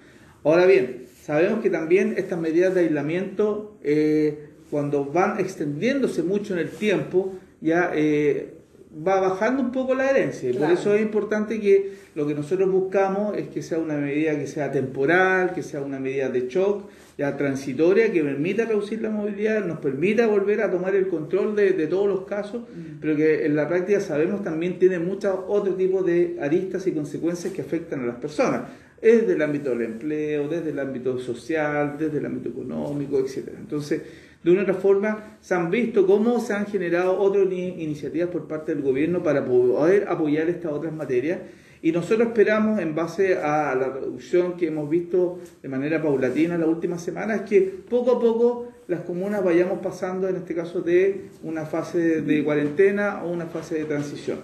Ahora 0.44 0.66
bien, 0.66 1.02
Sabemos 1.22 1.62
que 1.62 1.70
también 1.70 2.16
estas 2.18 2.40
medidas 2.40 2.74
de 2.74 2.82
aislamiento, 2.82 3.78
eh, 3.84 4.50
cuando 4.72 5.06
van 5.06 5.40
extendiéndose 5.40 6.24
mucho 6.24 6.54
en 6.54 6.60
el 6.60 6.72
tiempo, 6.72 7.36
ya 7.62 7.92
eh, 7.94 8.56
va 8.94 9.22
bajando 9.22 9.62
un 9.64 9.72
poco 9.72 9.96
la 9.96 10.10
herencia. 10.10 10.50
Y 10.50 10.54
por 10.54 10.70
eso 10.70 10.94
es 10.94 11.02
importante 11.02 11.60
que 11.60 11.94
lo 12.14 12.28
que 12.28 12.36
nosotros 12.36 12.70
buscamos 12.70 13.38
es 13.38 13.48
que 13.48 13.62
sea 13.62 13.80
una 13.80 13.96
medida 13.96 14.38
que 14.38 14.48
sea 14.48 14.72
temporal, 14.72 15.54
que 15.54 15.64
sea 15.64 15.82
una 15.82 16.00
medida 16.00 16.30
de 16.30 16.48
shock, 16.48 16.90
ya 17.18 17.38
transitoria, 17.38 18.12
que 18.12 18.22
permita 18.22 18.66
reducir 18.66 19.02
la 19.02 19.10
movilidad, 19.10 19.66
nos 19.66 19.80
permita 19.80 20.28
volver 20.28 20.62
a 20.62 20.70
tomar 20.70 20.96
el 20.96 21.08
control 21.08 21.56
de, 21.56 21.72
todos 21.88 22.08
los 22.08 22.26
casos, 22.26 22.64
mm. 22.64 23.00
pero 23.00 23.16
que 23.16 23.46
en 23.46 23.56
la 23.56 23.68
práctica 23.68 24.00
sabemos 24.02 24.44
también 24.44 24.78
tiene 24.78 25.00
muchos 25.00 25.36
otros 25.48 25.78
tipos 25.78 26.06
de 26.06 26.38
aristas 26.42 26.86
y 26.88 26.92
consecuencias 26.92 27.54
que 27.54 27.62
afectan 27.62 28.02
a 28.02 28.08
las 28.08 28.16
personas 28.18 28.64
desde 29.02 29.34
el 29.34 29.42
ámbito 29.42 29.72
del 29.72 29.82
empleo, 29.82 30.48
desde 30.48 30.70
el 30.70 30.80
ámbito 30.80 31.18
social, 31.18 31.96
desde 31.98 32.20
el 32.20 32.26
ámbito 32.26 32.50
económico, 32.50 33.20
etc. 33.20 33.50
Entonces, 33.60 34.02
de 34.44 34.52
una 34.52 34.64
otra 34.64 34.74
forma, 34.74 35.38
se 35.42 35.54
han 35.54 35.70
visto 35.70 36.06
cómo 36.08 36.40
se 36.40 36.54
han 36.54 36.66
generado 36.66 37.20
otras 37.20 37.46
iniciativas 37.52 38.30
por 38.30 38.48
parte 38.48 38.74
del 38.74 38.84
gobierno 38.84 39.22
para 39.22 39.46
poder 39.46 40.08
apoyar 40.08 40.50
estas 40.50 40.72
otras 40.72 40.94
materias 40.94 41.40
y 41.84 41.92
nosotros 41.92 42.28
esperamos, 42.28 42.80
en 42.80 42.94
base 42.94 43.38
a 43.38 43.74
la 43.74 43.90
reducción 43.90 44.56
que 44.56 44.68
hemos 44.68 44.88
visto 44.88 45.40
de 45.64 45.68
manera 45.68 46.02
paulatina 46.02 46.54
en 46.54 46.62
las 46.62 46.70
últimas 46.70 47.02
semanas, 47.02 47.42
que 47.42 47.62
poco 47.62 48.12
a 48.12 48.20
poco 48.20 48.68
las 48.88 49.02
comunas 49.02 49.44
vayamos 49.44 49.80
pasando, 49.80 50.28
en 50.30 50.36
este 50.36 50.54
caso, 50.54 50.82
de 50.82 51.30
una 51.42 51.66
fase 51.66 52.22
de 52.22 52.44
cuarentena 52.44 53.14
a 53.14 53.26
una 53.26 53.48
fase 53.48 53.80
de 53.80 53.86
transición. 53.86 54.40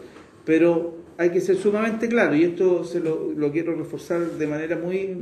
Pero 0.46 0.96
hay 1.18 1.30
que 1.30 1.40
ser 1.40 1.58
sumamente 1.58 2.08
claro, 2.08 2.36
y 2.36 2.44
esto 2.44 2.84
se 2.84 3.02
lo, 3.02 3.36
quiero 3.52 3.76
reforzar 3.76 4.20
de 4.32 4.48
manera 4.48 4.76
muy 4.76 5.16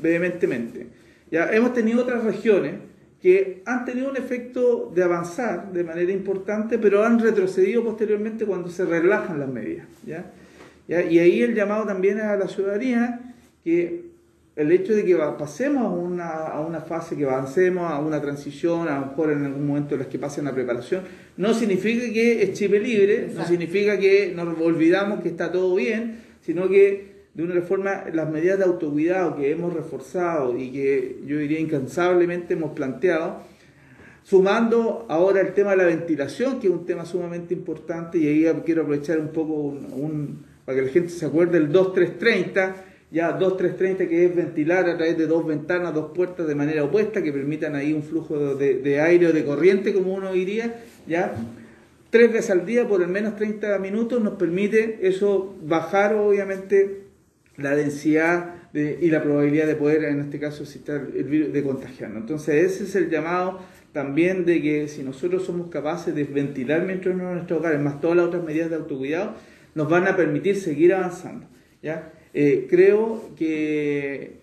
vehementemente. 0.00 0.88
Ya 1.30 1.48
hemos 1.52 1.72
tenido 1.74 2.02
otras 2.02 2.24
regiones 2.24 2.74
que 3.22 3.62
han 3.66 3.84
tenido 3.84 4.10
un 4.10 4.16
efecto 4.16 4.90
de 4.92 5.04
avanzar 5.04 5.72
de 5.72 5.84
manera 5.84 6.10
importante, 6.10 6.76
pero 6.76 7.04
han 7.04 7.20
retrocedido 7.20 7.84
posteriormente 7.84 8.44
cuando 8.44 8.68
se 8.68 8.84
relajan 8.84 9.38
las 9.38 9.48
medidas. 9.48 9.86
¿ya? 10.04 10.26
Y 10.88 11.18
ahí 11.20 11.40
el 11.40 11.54
llamado 11.54 11.86
también 11.86 12.18
es 12.18 12.24
a 12.24 12.36
la 12.36 12.48
ciudadanía 12.48 13.20
que 13.62 14.10
el 14.56 14.72
hecho 14.72 14.92
de 14.92 15.04
que 15.04 15.14
pasemos 15.38 15.84
a 15.84 15.88
una, 15.88 16.30
a 16.30 16.60
una 16.60 16.80
fase, 16.80 17.16
que 17.16 17.24
avancemos 17.24 17.90
a 17.90 18.00
una 18.00 18.20
transición, 18.20 18.88
a 18.88 18.98
lo 18.98 19.06
mejor 19.06 19.30
en 19.30 19.44
algún 19.44 19.68
momento 19.68 19.96
las 19.96 20.08
que 20.08 20.18
pasen 20.18 20.44
la 20.44 20.52
preparación, 20.52 21.04
no 21.36 21.54
significa 21.54 22.12
que 22.12 22.42
es 22.42 22.52
chip 22.54 22.72
libre, 22.72 23.30
no 23.32 23.46
significa 23.46 23.98
que 23.98 24.32
nos 24.34 24.60
olvidamos 24.60 25.20
que 25.20 25.28
está 25.28 25.50
todo 25.52 25.76
bien, 25.76 26.18
sino 26.42 26.68
que 26.68 27.11
de 27.34 27.42
una 27.42 27.60
forma 27.62 28.04
las 28.12 28.30
medidas 28.30 28.58
de 28.58 28.64
autocuidado 28.64 29.36
que 29.36 29.50
hemos 29.50 29.72
reforzado 29.72 30.56
y 30.56 30.70
que 30.70 31.20
yo 31.24 31.38
diría 31.38 31.60
incansablemente 31.60 32.54
hemos 32.54 32.72
planteado, 32.72 33.42
sumando 34.22 35.06
ahora 35.08 35.40
el 35.40 35.54
tema 35.54 35.70
de 35.70 35.78
la 35.78 35.84
ventilación, 35.84 36.60
que 36.60 36.66
es 36.66 36.72
un 36.72 36.84
tema 36.84 37.06
sumamente 37.06 37.54
importante, 37.54 38.18
y 38.18 38.26
ahí 38.26 38.62
quiero 38.64 38.82
aprovechar 38.82 39.18
un 39.18 39.28
poco 39.28 39.74
para 40.64 40.78
que 40.78 40.86
la 40.86 40.92
gente 40.92 41.08
se 41.08 41.26
acuerde 41.26 41.58
del 41.58 41.72
2330, 41.72 42.76
ya 43.10 43.32
2330 43.32 44.08
que 44.08 44.26
es 44.26 44.36
ventilar 44.36 44.88
a 44.88 44.96
través 44.96 45.18
de 45.18 45.26
dos 45.26 45.46
ventanas, 45.46 45.92
dos 45.92 46.12
puertas 46.14 46.46
de 46.46 46.54
manera 46.54 46.84
opuesta, 46.84 47.22
que 47.22 47.32
permitan 47.32 47.74
ahí 47.74 47.92
un 47.92 48.02
flujo 48.02 48.54
de, 48.54 48.74
de 48.76 49.00
aire 49.00 49.28
o 49.28 49.32
de 49.32 49.44
corriente, 49.44 49.92
como 49.94 50.14
uno 50.14 50.32
diría, 50.32 50.82
ya. 51.06 51.34
Tres 52.10 52.30
veces 52.30 52.50
al 52.50 52.66
día 52.66 52.86
por 52.86 53.02
al 53.02 53.08
menos 53.08 53.36
30 53.36 53.78
minutos 53.78 54.22
nos 54.22 54.34
permite 54.34 54.98
eso 55.00 55.56
bajar 55.62 56.14
obviamente 56.14 57.11
la 57.62 57.76
densidad 57.76 58.54
y 58.74 59.10
la 59.10 59.22
probabilidad 59.22 59.66
de 59.66 59.74
poder 59.74 60.04
en 60.04 60.20
este 60.20 60.40
caso 60.40 60.64
el 61.14 61.24
virus 61.24 61.52
de 61.52 61.62
contagiarnos. 61.62 62.22
Entonces 62.22 62.72
ese 62.72 62.84
es 62.84 62.94
el 62.96 63.10
llamado 63.10 63.60
también 63.92 64.46
de 64.46 64.62
que 64.62 64.88
si 64.88 65.02
nosotros 65.02 65.44
somos 65.44 65.68
capaces 65.68 66.14
de 66.14 66.24
ventilar 66.24 66.84
mientras 66.86 67.14
en 67.14 67.22
nuestros 67.22 67.60
hogares, 67.60 67.80
más 67.80 68.00
todas 68.00 68.16
las 68.16 68.26
otras 68.26 68.42
medidas 68.42 68.70
de 68.70 68.76
autocuidado, 68.76 69.34
nos 69.74 69.88
van 69.88 70.06
a 70.06 70.16
permitir 70.16 70.56
seguir 70.56 70.94
avanzando. 70.94 71.46
¿ya? 71.82 72.12
Eh, 72.32 72.66
creo 72.70 73.30
que 73.36 74.40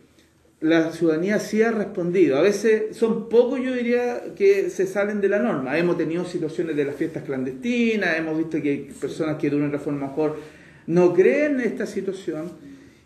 la 0.62 0.92
ciudadanía 0.92 1.40
sí 1.40 1.64
ha 1.64 1.72
respondido. 1.72 2.38
A 2.38 2.42
veces 2.42 2.96
son 2.96 3.30
pocos, 3.30 3.60
yo 3.60 3.74
diría, 3.74 4.36
que 4.36 4.70
se 4.70 4.86
salen 4.86 5.22
de 5.22 5.30
la 5.30 5.40
norma. 5.40 5.78
Hemos 5.78 5.98
tenido 5.98 6.26
situaciones 6.26 6.76
de 6.76 6.86
las 6.86 6.96
fiestas 6.96 7.24
clandestinas, 7.24 8.18
hemos 8.18 8.38
visto 8.38 8.62
que 8.62 8.70
hay 8.70 8.78
personas 9.00 9.38
que 9.38 9.50
de 9.50 9.56
una 9.56 9.80
forma 9.80 10.08
mejor 10.08 10.38
no 10.86 11.14
creen 11.14 11.60
en 11.60 11.62
esta 11.62 11.86
situación 11.86 12.52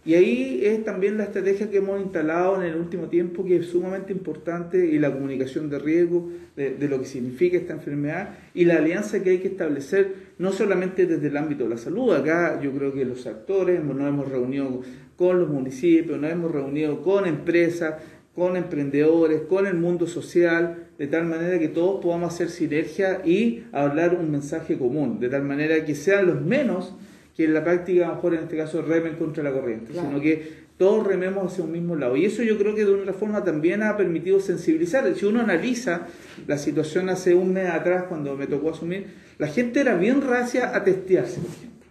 y 0.06 0.16
ahí 0.16 0.62
es 0.64 0.84
también 0.84 1.18
la 1.18 1.24
estrategia 1.24 1.70
que 1.70 1.78
hemos 1.78 2.02
instalado 2.02 2.62
en 2.62 2.64
el 2.64 2.76
último 2.76 3.08
tiempo, 3.08 3.46
que 3.46 3.58
es 3.58 3.68
sumamente 3.68 4.12
importante, 4.12 4.86
y 4.86 5.00
la 5.00 5.14
comunicación 5.14 5.70
de 5.70 5.80
riesgo, 5.80 6.30
de, 6.58 6.76
lo 6.90 7.00
que 7.00 7.06
significa 7.06 7.56
esta 7.56 7.74
enfermedad, 7.74 8.36
y 8.54 8.66
la 8.66 8.76
alianza 8.76 9.24
que 9.24 9.30
hay 9.30 9.38
que 9.40 9.48
establecer, 9.48 10.14
no 10.40 10.52
solamente 10.52 11.06
desde 11.06 11.28
el 11.28 11.38
ámbito 11.38 11.64
de 11.64 11.70
la 11.70 11.78
salud, 11.78 12.14
acá 12.14 12.60
yo 12.62 12.74
creo 12.74 12.94
que 12.94 13.06
los 13.06 13.26
actores 13.28 13.82
nos 13.82 13.98
hemos 14.02 14.30
reunido 14.30 14.82
con 15.16 15.40
los 15.40 15.50
municipios, 15.50 16.20
nos 16.20 16.32
hemos 16.32 16.52
reunido 16.52 17.02
con 17.02 17.26
empresas, 17.26 17.96
con 18.36 18.58
emprendedores, 18.58 19.42
con 19.42 19.68
el 19.68 19.76
mundo 19.76 20.06
social, 20.06 20.88
de 20.98 21.08
tal 21.08 21.26
manera 21.26 21.60
que 21.60 21.70
todos 21.70 22.04
podamos 22.04 22.34
hacer 22.34 22.50
sinergia 22.50 23.22
y 23.24 23.64
hablar 23.72 24.18
un 24.20 24.32
mensaje 24.32 24.78
común, 24.78 25.20
de 25.22 25.30
tal 25.30 25.44
manera 25.44 25.86
que 25.86 25.96
sean 25.96 26.28
los 26.28 26.42
menos 26.42 26.94
que 27.36 27.46
en 27.46 27.54
la 27.54 27.64
práctica 27.64 28.06
a 28.06 28.10
lo 28.10 28.16
mejor 28.16 28.36
en 28.36 28.44
este 28.44 28.58
caso 28.58 28.82
remen 28.82 29.16
contra 29.16 29.44
la 29.44 29.52
corriente, 29.52 29.94
sino 29.94 30.20
que 30.22 30.64
todos 30.78 31.06
rememos 31.06 31.52
hacia 31.52 31.64
un 31.64 31.72
mismo 31.72 31.96
lado. 31.96 32.16
Y 32.16 32.26
eso 32.26 32.44
yo 32.44 32.58
creo 32.58 32.76
que 32.76 32.86
de 32.86 32.94
una 32.94 33.14
forma 33.14 33.44
también 33.44 33.84
ha 33.84 33.96
permitido 33.96 34.40
sensibilizar. 34.40 35.14
Si 35.16 35.26
uno 35.26 35.42
analiza 35.42 36.08
la 36.48 36.58
situación 36.58 37.10
hace 37.10 37.36
un 37.36 37.54
mes 37.54 37.70
atrás, 37.70 38.06
cuando 38.10 38.36
me 38.36 38.48
tocó 38.48 38.72
asumir, 38.72 39.08
la 39.38 39.48
gente 39.48 39.80
era 39.80 39.96
bien 39.96 40.22
racia 40.22 40.76
a 40.76 40.84
testearse, 40.84 41.40
por 41.40 41.50
ejemplo. 41.50 41.88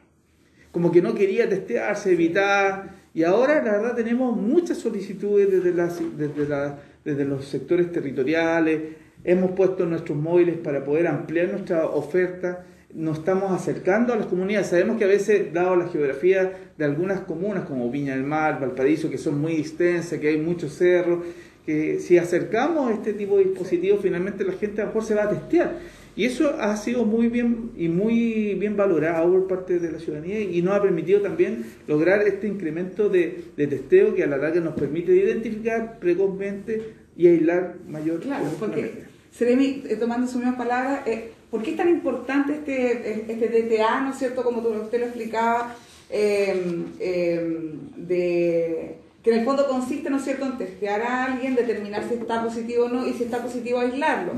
Como 0.72 0.92
que 0.92 1.02
no 1.02 1.14
quería 1.14 1.48
testearse, 1.48 2.12
evitar. 2.12 3.02
Y 3.14 3.24
ahora, 3.24 3.62
la 3.62 3.72
verdad, 3.72 3.94
tenemos 3.94 4.36
muchas 4.36 4.78
solicitudes 4.78 5.50
desde, 5.50 5.72
desde, 5.72 6.72
desde 7.04 7.24
los 7.24 7.44
sectores 7.44 7.92
territoriales. 7.92 8.80
Hemos 9.24 9.52
puesto 9.52 9.86
nuestros 9.86 10.18
móviles 10.18 10.56
para 10.56 10.84
poder 10.84 11.06
ampliar 11.06 11.48
nuestra 11.48 11.86
oferta 11.86 12.64
nos 12.94 13.18
estamos 13.18 13.50
acercando 13.52 14.12
a 14.12 14.16
las 14.16 14.26
comunidades. 14.26 14.68
Sabemos 14.68 14.98
que 14.98 15.04
a 15.04 15.08
veces, 15.08 15.52
dado 15.52 15.76
la 15.76 15.88
geografía 15.88 16.72
de 16.76 16.84
algunas 16.84 17.20
comunas 17.20 17.64
como 17.64 17.90
Viña 17.90 18.14
del 18.14 18.24
Mar, 18.24 18.60
Valparaíso, 18.60 19.10
que 19.10 19.18
son 19.18 19.40
muy 19.40 19.54
extensas, 19.54 20.18
que 20.18 20.28
hay 20.28 20.38
muchos 20.38 20.74
cerros, 20.74 21.24
que 21.64 22.00
si 22.00 22.18
acercamos 22.18 22.90
este 22.92 23.12
tipo 23.12 23.38
de 23.38 23.44
dispositivos, 23.44 24.00
finalmente 24.02 24.44
la 24.44 24.52
gente 24.52 24.80
a 24.80 24.84
lo 24.84 24.90
mejor 24.90 25.04
se 25.04 25.14
va 25.14 25.24
a 25.24 25.30
testear. 25.30 25.78
Y 26.14 26.26
eso 26.26 26.54
ha 26.60 26.76
sido 26.76 27.06
muy 27.06 27.28
bien 27.28 27.70
y 27.74 27.88
muy 27.88 28.54
bien 28.54 28.76
valorado 28.76 29.32
por 29.32 29.46
parte 29.46 29.78
de 29.78 29.90
la 29.90 29.98
ciudadanía 29.98 30.40
y 30.40 30.60
nos 30.60 30.74
ha 30.74 30.82
permitido 30.82 31.22
también 31.22 31.64
lograr 31.86 32.20
este 32.26 32.46
incremento 32.46 33.08
de, 33.08 33.44
testeo 33.56 34.14
que 34.14 34.22
a 34.22 34.26
la 34.26 34.36
larga 34.36 34.60
nos 34.60 34.74
permite 34.74 35.14
identificar 35.14 35.98
precozmente 35.98 36.92
y 37.16 37.28
aislar 37.28 37.76
mayor. 37.88 38.20
Claro, 38.20 38.44
porque 38.58 39.04
Seremi, 39.30 39.84
eh, 39.88 39.96
tomando 39.96 40.26
su 40.26 40.36
misma 40.36 40.58
palabra, 40.58 41.02
eh, 41.06 41.30
¿Por 41.52 41.62
qué 41.62 41.72
es 41.72 41.76
tan 41.76 41.90
importante 41.90 42.54
este, 42.54 43.30
este 43.30 43.48
DTA, 43.48 44.00
¿no 44.00 44.12
es 44.12 44.18
cierto? 44.18 44.42
Como 44.42 44.60
usted 44.60 45.00
lo 45.00 45.04
explicaba, 45.04 45.76
em, 46.08 46.86
em, 46.98 47.78
de, 47.94 48.96
que 49.22 49.30
en 49.30 49.40
el 49.40 49.44
fondo 49.44 49.68
consiste, 49.68 50.08
¿no 50.08 50.16
es 50.16 50.24
cierto?, 50.24 50.46
en 50.46 50.56
testear 50.56 51.02
a 51.02 51.24
alguien, 51.26 51.54
determinar 51.54 52.08
si 52.08 52.14
está 52.14 52.42
positivo 52.42 52.86
o 52.86 52.88
no 52.88 53.06
y 53.06 53.12
si 53.12 53.24
está 53.24 53.42
positivo 53.42 53.80
aislarlo. 53.80 54.32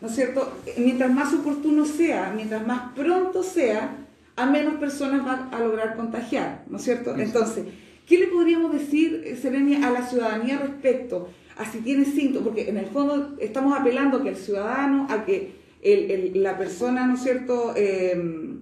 ¿No 0.00 0.08
es 0.08 0.14
cierto? 0.16 0.52
Mientras 0.78 1.14
más 1.14 1.32
oportuno 1.32 1.84
sea, 1.84 2.32
mientras 2.34 2.66
más 2.66 2.92
pronto 2.92 3.44
sea, 3.44 3.96
a 4.34 4.46
menos 4.46 4.74
personas 4.80 5.24
van 5.24 5.54
a 5.54 5.60
lograr 5.60 5.94
contagiar, 5.94 6.64
¿no 6.68 6.78
es 6.78 6.82
cierto? 6.82 7.16
Entonces, 7.16 7.66
¿qué 8.04 8.18
le 8.18 8.26
podríamos 8.26 8.72
decir, 8.72 9.38
Serenia, 9.40 9.86
a 9.86 9.92
la 9.92 10.04
ciudadanía 10.04 10.58
respecto 10.58 11.28
a 11.56 11.64
si 11.64 11.78
tiene 11.78 12.04
síntomas? 12.04 12.48
Porque 12.48 12.68
en 12.68 12.78
el 12.78 12.86
fondo 12.86 13.36
estamos 13.38 13.78
apelando 13.78 14.24
que 14.24 14.30
el 14.30 14.36
ciudadano, 14.36 15.06
a 15.08 15.24
que 15.24 15.57
el, 15.82 16.42
la 16.42 16.58
persona, 16.58 17.06
¿no 17.06 17.14
es 17.14 17.22
cierto?, 17.22 17.74
em, 17.76 18.60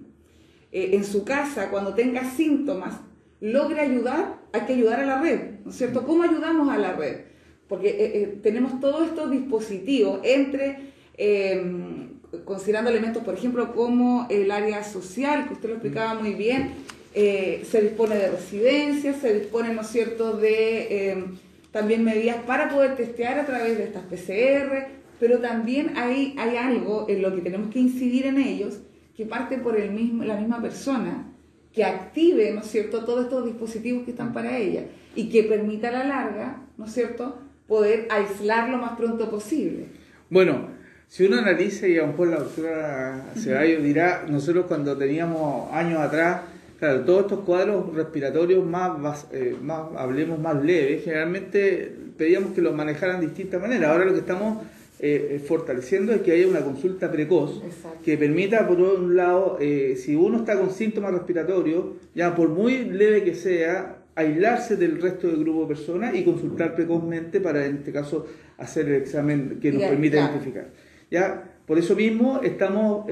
eh, 0.71 0.91
en 0.93 1.03
su 1.03 1.23
casa, 1.23 1.69
cuando 1.69 1.93
tenga 1.93 2.29
síntomas, 2.29 2.95
logre 3.39 3.81
ayudar, 3.81 4.39
hay 4.51 4.61
que 4.61 4.73
ayudar 4.73 4.99
a 4.99 5.05
la 5.05 5.21
red, 5.21 5.39
¿no 5.63 5.71
es 5.71 5.77
cierto? 5.77 6.05
¿Cómo 6.05 6.23
ayudamos 6.23 6.69
a 6.69 6.77
la 6.77 6.93
red? 6.93 7.21
Porque 7.67 7.89
eh, 7.89 8.11
eh, 8.21 8.39
tenemos 8.43 8.79
todos 8.79 9.07
estos 9.07 9.31
dispositivos 9.31 10.19
entre, 10.23 10.91
em, 11.17 12.19
considerando 12.45 12.89
elementos, 12.89 13.23
por 13.23 13.33
ejemplo, 13.33 13.73
como 13.73 14.27
el 14.29 14.51
área 14.51 14.83
social, 14.83 15.47
que 15.47 15.53
usted 15.53 15.69
lo 15.69 15.75
explicaba 15.75 16.19
muy 16.19 16.33
bien, 16.33 16.73
se 17.13 17.81
dispone 17.81 18.15
de 18.15 18.29
residencias, 18.29 19.15
se 19.19 19.33
dispone, 19.33 19.73
¿no 19.73 19.81
es 19.81 19.87
cierto?, 19.87 20.37
de 20.37 21.09
em, 21.11 21.37
también 21.71 22.03
medidas 22.03 22.37
para 22.45 22.69
poder 22.69 22.95
testear 22.95 23.39
a 23.39 23.45
través 23.45 23.77
de 23.77 23.85
estas 23.85 24.03
PCR, 24.03 24.96
pero 25.19 25.39
también 25.39 25.93
hay, 25.95 26.35
hay 26.37 26.57
algo 26.57 27.05
en 27.09 27.21
lo 27.21 27.33
que 27.35 27.41
tenemos 27.41 27.69
que 27.71 27.79
incidir 27.79 28.25
en 28.25 28.37
ellos 28.37 28.79
que 29.15 29.25
parte 29.25 29.57
por 29.57 29.75
el 29.75 29.91
mismo, 29.91 30.23
la 30.23 30.35
misma 30.35 30.61
persona, 30.61 31.25
que 31.73 31.83
active, 31.83 32.53
¿no 32.53 32.61
es 32.61 32.67
cierto?, 32.67 33.03
todos 33.03 33.25
estos 33.25 33.45
dispositivos 33.45 34.03
que 34.03 34.11
están 34.11 34.33
para 34.33 34.57
ella 34.57 34.85
y 35.15 35.29
que 35.29 35.43
permita 35.43 35.89
a 35.89 35.91
la 35.91 36.03
larga, 36.03 36.61
¿no 36.77 36.85
es 36.85 36.93
cierto?, 36.93 37.37
poder 37.67 38.07
aislar 38.09 38.69
lo 38.69 38.77
más 38.77 38.97
pronto 38.97 39.29
posible. 39.29 39.85
Bueno, 40.29 40.69
si 41.07 41.25
uno 41.25 41.37
analiza, 41.37 41.87
y 41.87 41.97
a 41.97 42.01
lo 42.01 42.07
mejor 42.07 42.27
la 42.27 42.39
doctora 42.39 43.25
Ceballos 43.35 43.83
dirá, 43.83 44.25
nosotros 44.29 44.65
cuando 44.67 44.97
teníamos 44.97 45.71
años 45.73 45.99
atrás, 45.99 46.41
claro, 46.79 47.01
todos 47.01 47.21
estos 47.21 47.39
cuadros 47.41 47.93
respiratorios 47.95 48.65
más, 48.65 49.27
eh, 49.31 49.55
más 49.61 49.83
hablemos 49.97 50.39
más 50.39 50.63
leves, 50.63 51.03
generalmente 51.03 51.95
pedíamos 52.17 52.53
que 52.53 52.61
los 52.61 52.75
manejaran 52.75 53.19
de 53.19 53.27
distintas 53.27 53.61
maneras. 53.61 53.89
Ahora 53.91 54.05
lo 54.05 54.13
que 54.13 54.19
estamos 54.19 54.63
eh, 54.99 55.35
eh, 55.35 55.39
fortaleciendo 55.39 56.11
es 56.11 56.21
que 56.21 56.31
haya 56.31 56.47
una 56.47 56.61
consulta 56.61 57.11
precoz 57.11 57.61
que 58.03 58.17
permita, 58.17 58.67
por 58.67 58.81
un 58.81 59.15
lado, 59.15 59.59
eh, 59.61 59.95
si 59.95 60.15
uno 60.15 60.37
está 60.37 60.57
con 60.57 60.71
síntomas 60.71 61.13
respiratorios, 61.13 61.85
ya 62.15 62.33
por 62.33 62.49
muy 62.49 62.85
leve 62.85 63.23
que 63.23 63.35
sea, 63.35 64.05
aislarse 64.15 64.75
del 64.75 64.99
resto 64.99 65.27
del 65.27 65.37
grupo 65.41 65.61
de 65.61 65.67
personas 65.67 66.15
y 66.15 66.23
consultar 66.23 66.73
precozmente 66.73 67.39
para, 67.39 67.67
en 67.67 67.77
este 67.77 67.91
caso, 67.91 68.25
hacer 68.57 68.87
el 68.87 68.95
examen 68.95 69.59
que 69.61 69.71
nos 69.71 69.83
permita 69.83 70.17
identificar. 70.17 70.71
¿ya? 71.11 71.59
Por 71.67 71.77
eso 71.77 71.95
mismo 71.95 72.41
estamos 72.41 73.05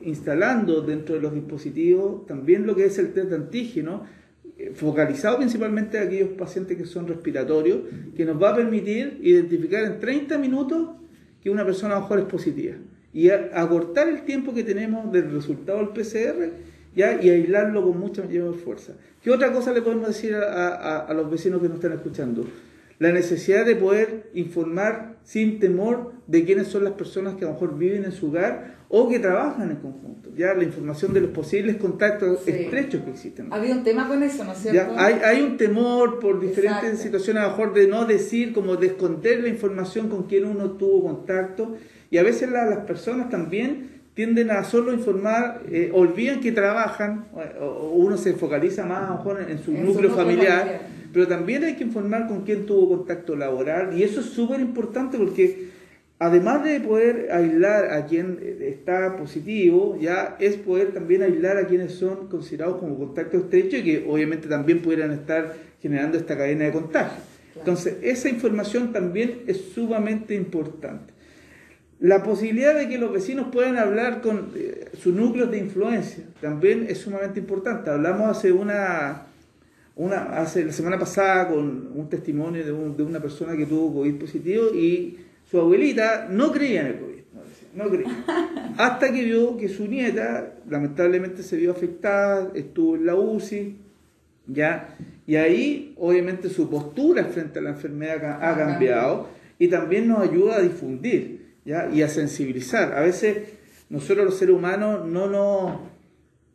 instalando 0.00 0.80
dentro 0.80 1.14
de 1.14 1.20
los 1.20 1.32
dispositivos 1.32 2.26
también 2.26 2.66
lo 2.66 2.74
que 2.74 2.86
es 2.86 2.98
el 2.98 3.12
test 3.12 3.28
de 3.28 3.36
antígeno, 3.36 4.02
focalizado 4.74 5.36
principalmente 5.36 5.98
a 5.98 6.02
aquellos 6.02 6.30
pacientes 6.30 6.76
que 6.76 6.84
son 6.84 7.06
respiratorios, 7.06 7.82
que 8.16 8.24
nos 8.24 8.42
va 8.42 8.50
a 8.50 8.56
permitir 8.56 9.20
identificar 9.22 9.84
en 9.84 10.00
30 10.00 10.38
minutos 10.38 10.88
que 11.42 11.50
una 11.50 11.64
persona 11.64 11.94
a 11.94 11.96
lo 11.96 12.02
mejor 12.02 12.18
es 12.20 12.24
positiva. 12.26 12.76
Y 13.12 13.28
acortar 13.28 14.08
el 14.08 14.22
tiempo 14.22 14.54
que 14.54 14.64
tenemos 14.64 15.12
del 15.12 15.30
resultado 15.32 15.78
del 15.78 15.88
PCR 15.88 16.50
¿ya? 16.94 17.22
y 17.22 17.28
aislarlo 17.28 17.82
con 17.82 17.98
mucha 17.98 18.22
mayor 18.22 18.54
fuerza. 18.54 18.94
¿Qué 19.22 19.30
otra 19.30 19.52
cosa 19.52 19.72
le 19.72 19.82
podemos 19.82 20.08
decir 20.08 20.34
a, 20.34 20.98
a, 21.00 21.14
los 21.14 21.30
vecinos 21.30 21.60
que 21.60 21.68
nos 21.68 21.76
están 21.76 21.92
escuchando? 21.92 22.44
La 23.02 23.10
necesidad 23.10 23.66
de 23.66 23.74
poder 23.74 24.30
informar 24.32 25.16
sin 25.24 25.58
temor 25.58 26.12
de 26.28 26.44
quiénes 26.44 26.68
son 26.68 26.84
las 26.84 26.92
personas 26.92 27.34
que 27.34 27.44
a 27.44 27.48
lo 27.48 27.54
mejor 27.54 27.76
viven 27.76 28.04
en 28.04 28.12
su 28.12 28.28
hogar 28.28 28.76
o 28.88 29.08
que 29.08 29.18
trabajan 29.18 29.72
en 29.72 29.78
conjunto. 29.78 30.30
Ya 30.36 30.54
la 30.54 30.62
información 30.62 31.12
de 31.12 31.22
los 31.22 31.32
posibles 31.32 31.78
contactos 31.78 32.46
estrechos 32.46 33.02
que 33.02 33.10
existen. 33.10 33.52
Había 33.52 33.74
un 33.74 33.82
tema 33.82 34.06
con 34.06 34.22
eso, 34.22 34.44
¿no 34.44 34.52
es 34.52 34.58
cierto? 34.58 34.94
hay, 34.96 35.14
hay, 35.14 35.42
un 35.42 35.56
temor 35.56 36.20
por 36.20 36.38
diferentes 36.38 37.00
situaciones, 37.00 37.42
a 37.42 37.46
lo 37.46 37.50
mejor 37.56 37.74
de 37.74 37.88
no 37.88 38.04
decir, 38.04 38.52
como 38.52 38.76
de 38.76 38.86
esconder 38.86 39.42
la 39.42 39.48
información 39.48 40.08
con 40.08 40.28
quien 40.28 40.44
uno 40.44 40.70
tuvo 40.70 41.02
contacto. 41.02 41.74
Y 42.08 42.18
a 42.18 42.22
veces 42.22 42.52
las 42.52 42.84
personas 42.86 43.30
también 43.30 44.02
tienden 44.14 44.52
a 44.52 44.62
solo 44.62 44.92
informar, 44.92 45.62
eh, 45.68 45.90
olvidan 45.92 46.38
que 46.38 46.52
trabajan, 46.52 47.26
o, 47.60 47.94
uno 47.96 48.16
se 48.16 48.34
focaliza 48.34 48.86
más 48.86 49.08
a 49.08 49.10
lo 49.10 49.16
mejor 49.16 49.50
en, 49.50 49.58
su 49.58 49.72
núcleo 49.72 50.10
familiar, 50.10 50.82
pero 51.12 51.28
también 51.28 51.64
hay 51.64 51.76
que 51.76 51.84
informar 51.84 52.26
con 52.26 52.42
quién 52.42 52.66
tuvo 52.66 52.96
contacto 52.96 53.36
laboral. 53.36 53.96
Y 53.98 54.02
eso 54.02 54.20
es 54.20 54.26
súper 54.26 54.60
importante 54.60 55.18
porque 55.18 55.68
además 56.18 56.64
de 56.64 56.80
poder 56.80 57.30
aislar 57.32 57.92
a 57.92 58.06
quien 58.06 58.38
está 58.60 59.16
positivo, 59.16 59.98
ya 60.00 60.36
es 60.40 60.56
poder 60.56 60.92
también 60.92 61.22
aislar 61.22 61.56
a 61.58 61.66
quienes 61.66 61.92
son 61.92 62.28
considerados 62.28 62.78
como 62.78 62.96
contacto 62.96 63.36
estrecho 63.36 63.76
y 63.76 63.82
que 63.82 64.06
obviamente 64.08 64.48
también 64.48 64.80
pudieran 64.80 65.10
estar 65.10 65.54
generando 65.80 66.16
esta 66.16 66.36
cadena 66.36 66.64
de 66.64 66.72
contagio. 66.72 67.22
Entonces, 67.56 67.96
esa 68.02 68.28
información 68.28 68.92
también 68.92 69.42
es 69.46 69.72
sumamente 69.74 70.34
importante. 70.34 71.12
La 72.00 72.22
posibilidad 72.22 72.74
de 72.74 72.88
que 72.88 72.98
los 72.98 73.12
vecinos 73.12 73.48
puedan 73.52 73.76
hablar 73.76 74.22
con 74.22 74.50
eh, 74.56 74.90
sus 74.98 75.14
núcleos 75.14 75.50
de 75.50 75.58
influencia 75.58 76.24
también 76.40 76.86
es 76.88 76.98
sumamente 76.98 77.38
importante. 77.38 77.90
Hablamos 77.90 78.36
hace 78.36 78.50
una, 78.50 79.26
una 79.96 80.38
hace 80.38 80.64
la 80.64 80.72
semana 80.72 80.98
pasada 80.98 81.48
con 81.48 81.92
un 81.94 82.08
testimonio 82.08 82.64
de, 82.64 82.72
de 82.72 83.02
una 83.02 83.20
persona 83.20 83.56
que 83.56 83.66
tuvo 83.66 84.00
COVID 84.00 84.20
positivo 84.20 84.74
y 84.74 85.18
su 85.50 85.60
abuelita 85.60 86.28
no 86.30 86.50
creía 86.50 86.80
en 86.80 86.86
el 86.86 86.98
COVID, 86.98 87.22
no, 87.74 87.90
creía. 87.90 88.24
Hasta 88.78 89.12
que 89.12 89.22
vio 89.22 89.56
que 89.56 89.68
su 89.68 89.86
nieta 89.86 90.54
lamentablemente 90.68 91.42
se 91.42 91.56
vio 91.56 91.72
afectada, 91.72 92.50
estuvo 92.54 92.96
en 92.96 93.06
la 93.06 93.14
UCI, 93.14 93.76
¿ya? 94.46 94.96
Y 95.26 95.36
ahí 95.36 95.94
obviamente 95.98 96.48
su 96.48 96.70
postura 96.70 97.24
frente 97.26 97.58
a 97.58 97.62
la 97.62 97.70
enfermedad 97.70 98.42
ha 98.42 98.56
cambiado 98.56 99.28
y 99.58 99.68
también 99.68 100.08
nos 100.08 100.20
ayuda 100.20 100.56
a 100.56 100.60
difundir, 100.60 101.54
¿ya? 101.64 101.90
Y 101.92 102.02
a 102.02 102.08
sensibilizar. 102.08 102.94
A 102.94 103.00
veces 103.00 103.48
nosotros 103.90 104.24
los 104.24 104.38
seres 104.38 104.54
humanos 104.54 105.06
no 105.06 105.26
nos, 105.26 105.80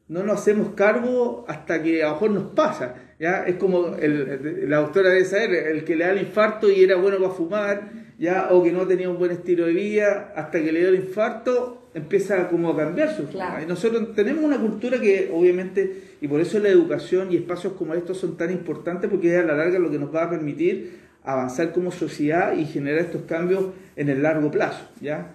no 0.07 0.23
nos 0.23 0.39
hacemos 0.39 0.69
cargo 0.69 1.45
hasta 1.47 1.83
que 1.83 2.03
a 2.03 2.07
lo 2.07 2.13
mejor 2.13 2.31
nos 2.31 2.43
pasa. 2.53 2.95
¿Ya? 3.19 3.43
Es 3.45 3.55
como 3.55 3.95
el, 3.95 4.69
la 4.69 4.77
doctora 4.77 5.09
debe 5.09 5.25
saber, 5.25 5.67
el 5.67 5.83
que 5.83 5.95
le 5.95 6.05
da 6.05 6.11
el 6.11 6.21
infarto 6.21 6.69
y 6.69 6.83
era 6.83 6.95
bueno 6.95 7.17
para 7.17 7.31
fumar 7.31 8.07
ya 8.19 8.49
o 8.51 8.63
que 8.63 8.71
no 8.71 8.87
tenía 8.87 9.09
un 9.09 9.17
buen 9.17 9.31
estilo 9.31 9.65
de 9.65 9.73
vida, 9.73 10.33
hasta 10.35 10.61
que 10.63 10.71
le 10.71 10.79
dio 10.79 10.89
el 10.89 10.95
infarto, 10.95 11.89
empieza 11.93 12.47
como 12.47 12.71
a 12.71 12.77
cambiar 12.77 13.15
su 13.15 13.27
forma. 13.27 13.61
Y 13.61 13.67
nosotros 13.67 14.15
tenemos 14.15 14.43
una 14.43 14.57
cultura 14.57 14.99
que 14.99 15.29
obviamente, 15.31 16.01
y 16.19 16.27
por 16.27 16.41
eso 16.41 16.59
la 16.59 16.69
educación 16.69 17.31
y 17.31 17.37
espacios 17.37 17.73
como 17.73 17.93
estos 17.93 18.17
son 18.17 18.35
tan 18.35 18.51
importantes, 18.51 19.09
porque 19.09 19.35
es 19.35 19.43
a 19.43 19.45
la 19.45 19.55
larga 19.55 19.77
lo 19.77 19.91
que 19.91 19.99
nos 19.99 20.13
va 20.13 20.23
a 20.23 20.29
permitir 20.29 21.07
avanzar 21.23 21.73
como 21.73 21.91
sociedad 21.91 22.57
y 22.57 22.65
generar 22.65 23.01
estos 23.01 23.23
cambios 23.23 23.65
en 23.95 24.09
el 24.09 24.23
largo 24.23 24.49
plazo, 24.49 24.89
¿ya? 25.01 25.33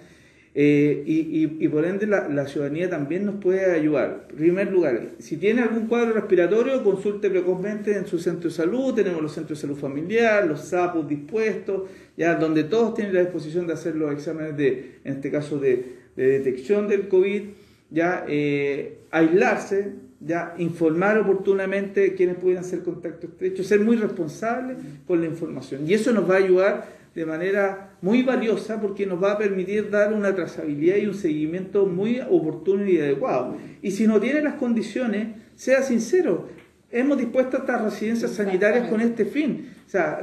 Eh, 0.54 1.02
y, 1.06 1.68
por 1.68 1.86
ende 1.86 2.06
la, 2.06 2.46
ciudadanía 2.46 2.90
también 2.90 3.24
nos 3.24 3.36
puede 3.36 3.72
ayudar. 3.72 4.26
En 4.30 4.36
primer 4.36 4.70
lugar, 4.70 5.12
si 5.18 5.38
tiene 5.38 5.62
algún 5.62 5.86
cuadro 5.86 6.12
respiratorio, 6.12 6.84
consulte 6.84 7.30
precozmente 7.30 7.96
en 7.96 8.06
su 8.06 8.18
centro 8.18 8.50
de 8.50 8.54
salud, 8.54 8.94
tenemos 8.94 9.22
los 9.22 9.32
centros 9.32 9.58
de 9.58 9.62
salud 9.62 9.78
familiar, 9.78 10.46
los 10.46 10.60
SAPUS 10.60 11.08
dispuestos, 11.08 11.88
ya 12.18 12.34
donde 12.34 12.64
todos 12.64 12.94
tienen 12.94 13.14
la 13.14 13.20
disposición 13.20 13.66
de 13.66 13.72
hacer 13.72 13.96
los 13.96 14.12
exámenes 14.12 14.56
de, 14.56 14.98
en 15.04 15.14
este 15.14 15.30
caso, 15.30 15.58
de, 15.58 16.02
detección 16.16 16.88
del 16.88 17.08
COVID, 17.08 17.42
ya 17.90 18.26
eh, 18.28 18.98
aislarse, 19.10 19.92
ya 20.20 20.54
informar 20.58 21.18
oportunamente 21.18 22.14
quiénes 22.14 22.36
pueden 22.36 22.58
hacer 22.58 22.82
contacto 22.82 23.26
estrecho, 23.26 23.64
ser 23.64 23.80
muy 23.80 23.96
responsables 23.96 24.76
con 25.06 25.20
la 25.20 25.26
información. 25.26 25.88
Y 25.88 25.94
eso 25.94 26.12
nos 26.12 26.28
va 26.28 26.34
a 26.34 26.38
ayudar 26.38 27.01
de 27.14 27.27
manera 27.27 27.96
muy 28.01 28.22
valiosa 28.22 28.81
porque 28.81 29.07
nos 29.07 29.22
va 29.22 29.33
a 29.33 29.38
permitir 29.38 29.90
dar 29.90 30.12
una 30.12 30.35
trazabilidad 30.35 30.96
y 30.96 31.07
un 31.07 31.14
seguimiento 31.14 31.87
muy 31.87 32.20
oportuno 32.20 32.87
y 32.88 32.98
adecuado. 32.98 33.57
Y 33.83 33.90
si 33.90 34.07
no 34.07 34.20
tiene 34.20 34.42
las 34.42 34.55
condiciones, 34.55 35.29
sea 35.55 35.83
sincero, 35.83 36.48
hemos 36.92 37.18
dispuesto 37.18 37.57
estas 37.57 37.83
residencias 37.83 38.33
sanitarias 38.33 38.88
con 38.88 39.00
este 39.00 39.24
fin. 39.24 39.70
O 39.87 39.90
sea, 39.92 40.20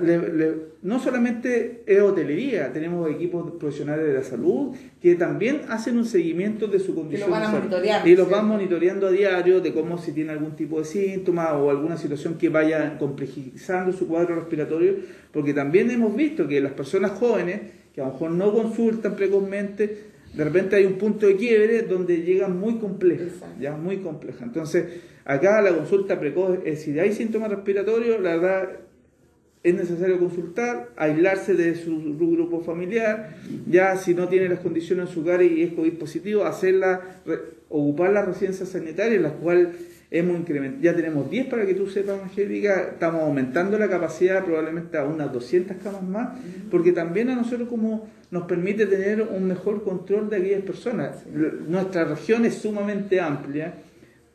no 0.82 1.00
solamente 1.00 1.84
es 1.86 2.02
hotelería, 2.02 2.72
tenemos 2.72 3.10
equipos 3.12 3.52
profesionales 3.60 4.08
de 4.08 4.14
la 4.14 4.24
salud 4.24 4.76
que 5.02 5.16
también 5.16 5.62
hacen 5.70 5.98
un 5.98 6.06
seguimiento 6.06 6.68
de 6.68 6.80
su 6.80 6.96
condición. 6.96 7.30
Y 8.06 8.16
los 8.16 8.30
van 8.30 8.48
monitoreando 8.48 9.08
a 9.08 9.12
diario 9.12 9.62
de 9.62 9.74
cómo 9.74 9.98
si 9.98 10.12
tiene 10.12 10.32
algún 10.32 10.56
tipo 10.56 10.80
de 10.80 10.86
síntoma 10.86 11.54
o 11.54 11.70
alguna 11.70 11.98
situación 11.98 12.36
que 12.38 12.50
vaya 12.50 12.98
complejizando 12.98 13.92
su 13.92 14.08
cuadro 14.08 14.36
respiratorio, 14.36 14.96
porque 15.32 15.54
también 15.54 15.92
hemos 15.92 16.16
visto 16.16 16.48
que 16.48 16.62
las 16.62 16.74
personas 16.74 17.12
jóvenes, 17.12 17.62
que 17.94 18.02
a 18.02 18.06
lo 18.06 18.14
mejor 18.14 18.32
no 18.32 18.54
consultan 18.54 19.16
precozmente, 19.16 20.10
de 20.34 20.44
repente 20.44 20.76
hay 20.76 20.86
un 20.86 20.94
punto 20.94 21.26
de 21.28 21.36
quiebre 21.36 21.82
donde 21.84 22.22
llegan 22.22 22.60
muy 22.60 22.76
complejas, 22.76 23.34
ya 23.60 23.76
muy 23.76 23.98
compleja. 23.98 24.46
Entonces, 24.46 24.86
acá 25.30 25.62
la 25.62 25.72
consulta 25.72 26.20
precoz 26.20 26.58
es 26.66 26.82
si 26.82 27.00
hay 27.00 27.14
síntomas 27.14 27.52
respiratorios, 27.52 28.20
la 28.20 28.36
verdad 28.36 28.70
es 29.62 29.76
necesario 29.76 30.18
consultar, 30.18 30.90
aislarse 30.96 31.54
de 31.54 31.76
su 31.76 32.18
grupo 32.18 32.62
familiar, 32.62 33.36
ya 33.68 33.96
si 33.96 34.16
no 34.16 34.28
tiene 34.28 34.50
las 34.50 34.60
condiciones 34.60 35.08
en 35.08 35.14
su 35.14 35.22
hogar 35.22 35.44
y 35.44 35.62
es 35.62 35.74
COVID 35.74 36.00
positivo, 36.00 36.46
hacerla, 36.46 37.02
ocupar 37.70 38.12
las 38.12 38.26
residencias 38.26 38.70
sanitarias, 38.70 39.22
las 39.22 39.34
cuales 39.34 39.68
hemos 40.10 40.40
incrementado, 40.40 40.82
ya 40.82 40.96
tenemos 40.96 41.30
10 41.30 41.46
para 41.46 41.68
que 41.68 41.76
tú 41.76 41.88
sepas, 41.88 42.20
Angélica, 42.24 42.90
estamos 42.94 43.22
aumentando 43.22 43.78
la 43.78 43.88
capacidad 43.88 44.44
probablemente 44.44 44.98
a 44.98 45.04
unas 45.04 45.32
200 45.32 45.78
camas 45.84 46.02
más, 46.02 46.40
porque 46.72 46.92
también 46.92 47.30
a 47.30 47.36
nosotros 47.36 47.70
como 47.70 48.08
nos 48.32 48.46
permite 48.46 48.88
tener 48.88 49.22
un 49.22 49.48
mejor 49.48 49.84
control 49.84 50.28
de 50.30 50.38
aquellas 50.38 50.62
personas. 50.64 51.24
Nuestra 51.68 52.06
región 52.06 52.46
es 52.46 52.56
sumamente 52.56 53.20
amplia, 53.20 53.76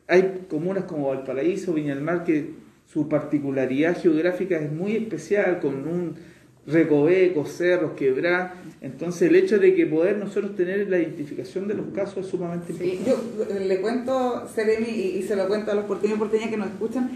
hay 0.07 0.45
comunas 0.49 0.85
como 0.85 1.09
Valparaíso, 1.09 1.73
Viña 1.73 1.95
del 1.95 2.03
Mar, 2.03 2.23
que 2.23 2.51
su 2.91 3.09
particularidad 3.09 3.99
geográfica 3.99 4.57
es 4.57 4.71
muy 4.71 4.95
especial, 4.95 5.59
con 5.59 5.87
un 5.87 6.15
recoveco, 6.67 7.45
cerros, 7.45 7.91
quebrar. 7.91 8.53
Entonces 8.81 9.29
el 9.29 9.35
hecho 9.35 9.59
de 9.59 9.75
que 9.75 9.85
poder 9.85 10.17
nosotros 10.17 10.55
tener 10.55 10.89
la 10.89 10.99
identificación 10.99 11.67
de 11.67 11.75
los 11.75 11.87
casos 11.93 12.25
es 12.25 12.27
sumamente 12.27 12.71
importante. 12.71 13.03
yo 13.05 13.59
le 13.59 13.81
cuento, 13.81 14.47
Seremi, 14.53 14.87
y, 14.87 15.23
se 15.23 15.35
lo 15.35 15.47
cuento 15.47 15.71
a 15.71 15.75
los 15.75 15.85
porteños 15.85 16.17
y 16.17 16.19
porteñas 16.19 16.49
que 16.49 16.57
nos 16.57 16.67
escuchan, 16.67 17.09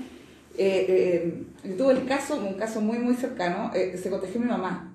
eh, 0.58 1.34
eh, 1.64 1.76
tuve 1.78 1.94
el 1.94 2.06
caso, 2.06 2.36
un 2.36 2.56
caso 2.56 2.82
muy 2.82 3.00
muy 3.00 3.16
cercano, 3.16 3.72
eh, 3.74 3.98
se 3.98 4.10
contagió 4.10 4.40
mi 4.40 4.48
mamá. 4.48 4.94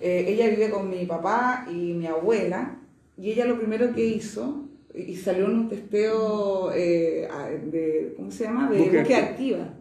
Eh, 0.00 0.26
ella 0.28 0.48
vive 0.48 0.70
con 0.70 0.88
mi 0.88 1.04
papá 1.04 1.66
y 1.70 1.92
mi 1.94 2.06
abuela, 2.06 2.76
y 3.16 3.30
ella 3.30 3.44
lo 3.44 3.58
primero 3.58 3.94
que 3.94 4.06
hizo, 4.06 4.63
y 4.94 5.16
salió 5.16 5.46
en 5.46 5.52
un 5.52 5.68
testeo 5.68 6.70
de, 6.70 8.14
¿cómo 8.16 8.30
se 8.30 8.44
llama?, 8.44 8.70
de 8.70 8.78
búsqueda 8.78 9.18
activa 9.18 9.74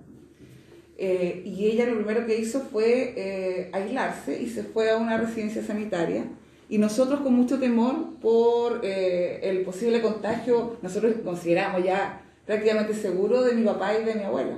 Eh, 0.97 1.41
y 1.43 1.65
ella 1.65 1.87
lo 1.87 1.95
primero 1.95 2.25
que 2.25 2.39
hizo 2.39 2.61
fue 2.61 3.13
eh, 3.17 3.69
aislarse 3.73 4.41
y 4.41 4.47
se 4.47 4.63
fue 4.63 4.91
a 4.91 4.97
una 4.97 5.17
residencia 5.17 5.63
sanitaria. 5.63 6.25
Y 6.69 6.77
nosotros 6.77 7.21
con 7.21 7.33
mucho 7.33 7.59
temor 7.59 8.15
por 8.21 8.81
eh, 8.83 9.39
el 9.43 9.63
posible 9.63 10.01
contagio, 10.01 10.77
nosotros 10.81 11.15
consideramos 11.23 11.83
ya 11.83 12.21
prácticamente 12.45 12.93
seguro 12.93 13.41
de 13.41 13.53
mi 13.53 13.63
papá 13.65 13.95
y 13.95 14.05
de 14.05 14.15
mi 14.15 14.23
abuela. 14.23 14.57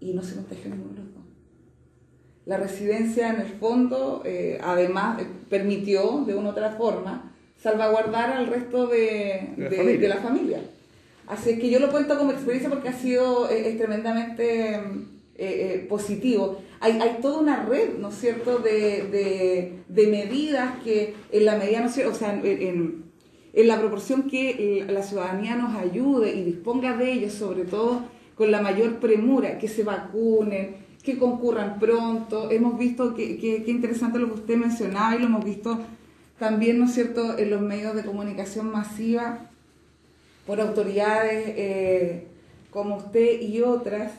Y 0.00 0.12
no 0.12 0.22
se 0.22 0.34
contagió 0.34 0.70
ninguno 0.70 0.94
de 0.94 0.98
los 0.98 1.14
dos. 1.14 1.24
La 2.44 2.56
residencia 2.56 3.30
en 3.30 3.40
el 3.40 3.48
fondo, 3.60 4.22
además, 4.60 5.22
permitió 5.48 6.24
de 6.26 6.34
una 6.34 6.48
u 6.48 6.52
otra 6.52 6.72
forma 6.72 7.31
salvaguardar 7.62 8.32
al 8.32 8.48
resto 8.48 8.86
de, 8.86 9.54
de, 9.56 10.08
la, 10.08 10.16
familia. 10.16 10.60
Así 11.28 11.58
que 11.58 11.70
yo 11.70 11.78
lo 11.78 11.90
cuento 11.90 12.18
como 12.18 12.32
experiencia 12.32 12.68
porque 12.68 12.88
ha 12.88 12.92
sido 12.92 13.48
tremendamente 13.78 14.74
eh, 14.74 15.74
eh, 15.74 15.86
positivo. 15.88 16.60
Hay, 16.80 16.98
hay, 17.00 17.18
toda 17.22 17.38
una 17.38 17.64
red, 17.64 17.98
¿no 17.98 18.08
es 18.08 18.16
cierto?, 18.16 18.58
de, 18.58 19.80
de, 19.88 20.06
medidas 20.08 20.74
que 20.82 21.14
en 21.30 21.44
la 21.44 21.56
medida, 21.56 21.80
¿no 21.80 21.86
es 21.86 21.94
cierto?, 21.94 22.12
o 22.12 22.14
sea, 22.14 22.34
en, 22.34 23.04
en, 23.52 23.68
la 23.68 23.78
proporción 23.78 24.24
que 24.24 24.84
la 24.88 25.02
ciudadanía 25.02 25.54
nos 25.54 25.76
ayude 25.76 26.34
y 26.34 26.42
disponga 26.42 26.96
de 26.96 27.12
ellos, 27.12 27.32
sobre 27.32 27.64
todo 27.64 28.02
con 28.34 28.50
la 28.50 28.60
mayor 28.60 28.96
premura, 28.96 29.58
que 29.58 29.68
se 29.68 29.84
vacunen, 29.84 30.76
que 31.02 31.18
concurran 31.18 31.78
pronto. 31.78 32.50
Hemos 32.50 32.78
visto 32.78 33.14
que, 33.14 33.38
que, 33.38 33.64
interesante 33.66 34.18
lo 34.18 34.28
que 34.28 34.40
usted 34.40 34.56
mencionaba 34.56 35.14
y 35.16 35.20
lo 35.20 35.26
hemos 35.26 35.44
visto 35.44 35.78
también, 36.42 36.80
¿no 36.80 36.86
es 36.86 36.94
cierto?, 36.94 37.38
en 37.38 37.50
los 37.50 37.60
medios 37.60 37.94
de 37.94 38.02
comunicación 38.02 38.66
masiva 38.66 39.38
por 40.44 40.60
autoridades 40.60 41.54
eh, 41.56 42.26
como 42.72 42.96
usted 42.96 43.40
y 43.40 43.60
otras, 43.60 44.10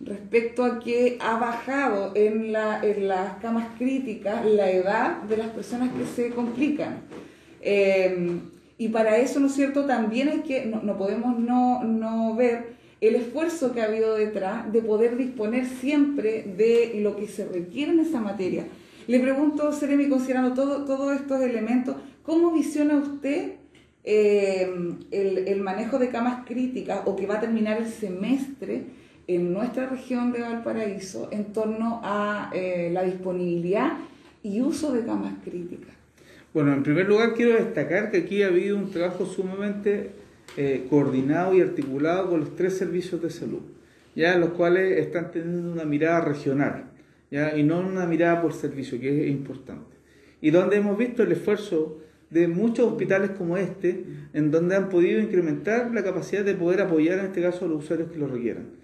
respecto 0.00 0.64
a 0.64 0.80
que 0.80 1.18
ha 1.20 1.38
bajado 1.38 2.10
en, 2.16 2.50
la, 2.50 2.80
en 2.82 3.06
las 3.06 3.34
camas 3.34 3.68
críticas 3.78 4.44
la 4.44 4.68
edad 4.72 5.22
de 5.22 5.36
las 5.36 5.50
personas 5.50 5.90
que 5.92 6.04
se 6.04 6.30
complican. 6.30 7.02
Eh, 7.60 8.40
y 8.76 8.88
para 8.88 9.18
eso, 9.18 9.38
¿no 9.38 9.46
es 9.46 9.54
cierto?, 9.54 9.84
también 9.84 10.30
hay 10.30 10.40
que, 10.40 10.66
no, 10.66 10.98
podemos 10.98 11.38
no, 11.38 11.84
no, 11.84 12.34
ver 12.34 12.70
el 13.00 13.14
esfuerzo 13.14 13.72
que 13.72 13.82
ha 13.82 13.84
habido 13.84 14.16
detrás 14.16 14.72
de 14.72 14.82
poder 14.82 15.16
disponer 15.16 15.64
siempre 15.64 16.42
de 16.56 16.98
lo 17.04 17.14
que 17.14 17.28
se 17.28 17.46
requiere 17.46 17.92
en 17.92 18.00
esa 18.00 18.20
materia. 18.20 18.66
Le 19.08 19.18
pregunto, 19.18 19.72
Seremi, 19.72 20.08
considerando 20.08 20.54
todo, 20.54 20.84
todos 20.84 21.16
estos 21.16 21.40
elementos, 21.40 21.96
¿cómo 22.22 22.52
visiona 22.52 22.96
usted 22.96 23.54
eh, 24.04 24.70
el, 25.10 25.38
el 25.48 25.60
manejo 25.60 25.98
de 25.98 26.10
camas 26.10 26.46
críticas 26.46 27.00
o 27.06 27.16
que 27.16 27.26
va 27.26 27.38
a 27.38 27.40
terminar 27.40 27.78
el 27.78 27.88
semestre? 27.88 28.84
en 29.28 29.52
nuestra 29.52 29.86
región 29.86 30.32
de 30.32 30.40
Valparaíso 30.40 31.28
en 31.30 31.52
torno 31.52 32.00
a 32.02 32.50
eh, 32.54 32.90
la 32.92 33.04
disponibilidad 33.04 33.92
y 34.42 34.62
uso 34.62 34.92
de 34.92 35.04
camas 35.04 35.34
críticas. 35.44 35.94
Bueno, 36.54 36.72
en 36.72 36.82
primer 36.82 37.06
lugar 37.06 37.34
quiero 37.34 37.52
destacar 37.52 38.10
que 38.10 38.18
aquí 38.18 38.42
ha 38.42 38.46
habido 38.46 38.76
un 38.76 38.90
trabajo 38.90 39.26
sumamente 39.26 40.12
eh, 40.56 40.86
coordinado 40.88 41.54
y 41.54 41.60
articulado 41.60 42.30
con 42.30 42.40
los 42.40 42.56
tres 42.56 42.78
servicios 42.78 43.20
de 43.20 43.30
salud, 43.30 43.60
ya 44.16 44.36
los 44.38 44.50
cuales 44.50 44.98
están 44.98 45.30
teniendo 45.30 45.72
una 45.72 45.84
mirada 45.84 46.22
regional, 46.22 46.87
ya 47.30 47.56
y 47.56 47.62
no 47.62 47.80
una 47.80 48.06
mirada 48.06 48.40
por 48.42 48.52
servicio, 48.52 49.00
que 49.00 49.24
es 49.24 49.30
importante. 49.30 49.96
Y 50.40 50.50
donde 50.50 50.76
hemos 50.76 50.96
visto 50.96 51.22
el 51.22 51.32
esfuerzo 51.32 51.98
de 52.30 52.46
muchos 52.48 52.86
hospitales 52.86 53.30
como 53.30 53.56
este, 53.56 54.04
en 54.32 54.50
donde 54.50 54.76
han 54.76 54.88
podido 54.88 55.20
incrementar 55.20 55.92
la 55.92 56.04
capacidad 56.04 56.44
de 56.44 56.54
poder 56.54 56.82
apoyar 56.82 57.18
en 57.18 57.26
este 57.26 57.42
caso 57.42 57.64
a 57.64 57.68
los 57.68 57.84
usuarios 57.84 58.10
que 58.10 58.18
lo 58.18 58.28
requieran. 58.28 58.78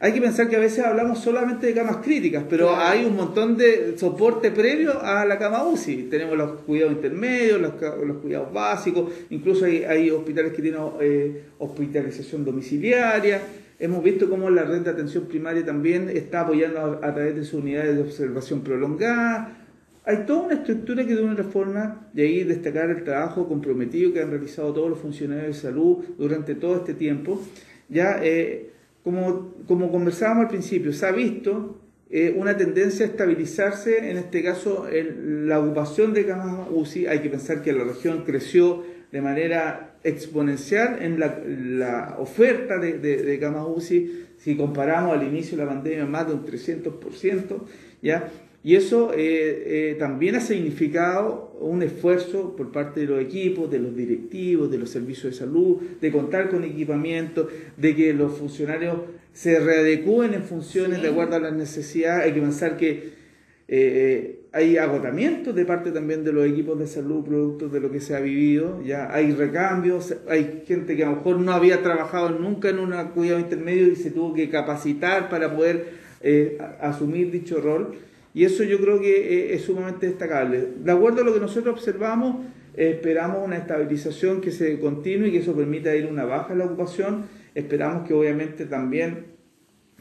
Hay 0.00 0.12
que 0.12 0.20
pensar 0.20 0.50
que 0.50 0.56
a 0.56 0.60
veces 0.60 0.84
hablamos 0.84 1.20
solamente 1.20 1.66
de 1.66 1.72
camas 1.72 1.98
críticas, 1.98 2.44
pero 2.50 2.76
hay 2.76 3.06
un 3.06 3.16
montón 3.16 3.56
de 3.56 3.96
soporte 3.96 4.50
previo 4.50 5.00
a 5.02 5.24
la 5.24 5.38
cama 5.38 5.66
UCI. 5.66 6.08
Tenemos 6.10 6.36
los 6.36 6.60
cuidados 6.62 6.94
intermedios, 6.94 7.60
los, 7.60 7.72
cuidados 8.20 8.52
básicos, 8.52 9.10
incluso 9.30 9.64
hay, 9.64 10.10
hospitales 10.10 10.52
que 10.52 10.60
tienen 10.60 10.80
eh, 11.00 11.44
hospitalización 11.58 12.44
domiciliaria. 12.44 13.40
Hemos 13.78 14.04
visto 14.04 14.30
cómo 14.30 14.50
la 14.50 14.62
red 14.64 14.82
de 14.82 14.90
atención 14.90 15.24
primaria 15.24 15.64
también 15.64 16.08
está 16.08 16.42
apoyando 16.42 17.00
a, 17.02 17.14
través 17.14 17.34
de 17.34 17.44
sus 17.44 17.62
unidades 17.62 17.96
de 17.96 18.02
observación 18.02 18.62
prolongada. 18.62 19.58
Hay 20.04 20.24
toda 20.26 20.42
una 20.42 20.54
estructura 20.54 21.04
que 21.04 21.14
de 21.16 21.22
una 21.22 21.42
forma, 21.44 22.08
de 22.12 22.22
ahí 22.22 22.44
destacar 22.44 22.90
el 22.90 23.02
trabajo 23.04 23.48
comprometido 23.48 24.12
que 24.12 24.20
han 24.20 24.30
realizado 24.30 24.72
todos 24.72 24.90
los 24.90 24.98
funcionarios 24.98 25.56
de 25.56 25.62
salud 25.62 26.04
durante 26.18 26.54
todo 26.54 26.76
este 26.76 26.94
tiempo. 26.94 27.40
Ya 27.88 28.20
eh, 28.22 28.70
como, 29.02 29.54
como 29.66 29.90
conversábamos 29.90 30.42
al 30.44 30.50
principio, 30.50 30.92
se 30.92 31.06
ha 31.06 31.12
visto 31.12 31.80
eh, 32.10 32.32
una 32.36 32.56
tendencia 32.56 33.06
a 33.06 33.08
estabilizarse, 33.08 34.10
en 34.10 34.18
este 34.18 34.42
caso, 34.42 34.86
en 34.88 35.48
la 35.48 35.58
ocupación 35.58 36.12
de 36.12 36.26
camas 36.26 36.68
UCI. 36.70 37.06
Hay 37.08 37.20
que 37.20 37.30
pensar 37.30 37.60
que 37.60 37.72
la 37.72 37.82
región 37.82 38.22
creció 38.24 38.84
de 39.10 39.20
manera 39.20 39.93
exponencial 40.04 41.02
en 41.02 41.18
la, 41.78 42.16
oferta 42.18 42.78
de, 42.78 42.98
de, 42.98 43.38
camas 43.38 43.66
UCI. 43.66 44.26
Si 44.38 44.56
comparamos 44.56 45.16
al 45.16 45.26
inicio 45.26 45.56
de 45.56 45.64
la 45.64 45.70
pandemia, 45.70 46.04
más 46.04 46.28
de 46.28 46.34
un 46.34 46.44
300%, 46.44 47.62
¿ya? 48.02 48.30
Y 48.64 48.76
eso 48.76 49.12
eh, 49.12 49.18
eh, 49.90 49.96
también 49.98 50.36
ha 50.36 50.40
significado 50.40 51.54
un 51.60 51.82
esfuerzo 51.82 52.56
por 52.56 52.72
parte 52.72 53.00
de 53.00 53.06
los 53.06 53.20
equipos, 53.20 53.70
de 53.70 53.78
los 53.78 53.94
directivos, 53.94 54.70
de 54.70 54.78
los 54.78 54.88
servicios 54.88 55.34
de 55.34 55.38
salud, 55.38 55.82
de 56.00 56.10
contar 56.10 56.48
con 56.48 56.64
equipamiento, 56.64 57.46
de 57.76 57.94
que 57.94 58.14
los 58.14 58.38
funcionarios 58.38 59.00
se 59.34 59.60
readecúen 59.60 60.32
en 60.32 60.44
funciones 60.44 61.02
de 61.02 61.08
acuerdo 61.08 61.36
a 61.36 61.40
las 61.40 61.52
necesidades. 61.52 62.24
Hay 62.24 62.32
que 62.32 62.40
pensar 62.40 62.78
que 62.78 63.10
eh, 63.68 64.43
hay 64.54 64.76
agotamiento 64.76 65.52
de 65.52 65.64
parte 65.64 65.90
también 65.90 66.22
de 66.22 66.32
los 66.32 66.46
equipos 66.46 66.78
de 66.78 66.86
salud, 66.86 67.24
producto 67.24 67.68
de 67.68 67.80
lo 67.80 67.90
que 67.90 68.00
se 68.00 68.14
ha 68.14 68.20
vivido. 68.20 68.80
Ya 68.84 69.12
hay 69.12 69.32
recambios, 69.32 70.14
hay 70.28 70.62
gente 70.64 70.96
que 70.96 71.02
a 71.02 71.10
lo 71.10 71.16
mejor 71.16 71.40
no 71.40 71.50
había 71.50 71.82
trabajado 71.82 72.30
nunca 72.30 72.68
en 72.68 72.78
un 72.78 72.92
cuidado 73.08 73.40
intermedio 73.40 73.88
y 73.88 73.96
se 73.96 74.12
tuvo 74.12 74.32
que 74.32 74.48
capacitar 74.48 75.28
para 75.28 75.52
poder 75.52 75.94
asumir 76.80 77.32
dicho 77.32 77.60
rol. 77.60 77.96
Y 78.32 78.44
eso 78.44 78.62
yo 78.62 78.78
creo 78.78 79.00
que 79.00 79.16
eh, 79.16 79.54
es 79.54 79.62
sumamente 79.62 80.06
destacable. 80.06 80.68
De 80.84 80.92
acuerdo 80.92 81.22
a 81.22 81.24
lo 81.24 81.34
que 81.34 81.40
nosotros 81.40 81.74
observamos, 81.74 82.44
esperamos 82.76 83.38
una 83.44 83.56
estabilización 83.56 84.40
que 84.40 84.52
se 84.52 84.78
continúe 84.78 85.26
y 85.26 85.32
que 85.32 85.38
eso 85.38 85.54
permita 85.56 85.94
ir 85.96 86.06
una 86.06 86.24
baja 86.24 86.52
en 86.52 86.60
la 86.60 86.66
ocupación. 86.66 87.24
Esperamos 87.56 88.06
que 88.06 88.14
obviamente 88.14 88.66
también 88.66 89.33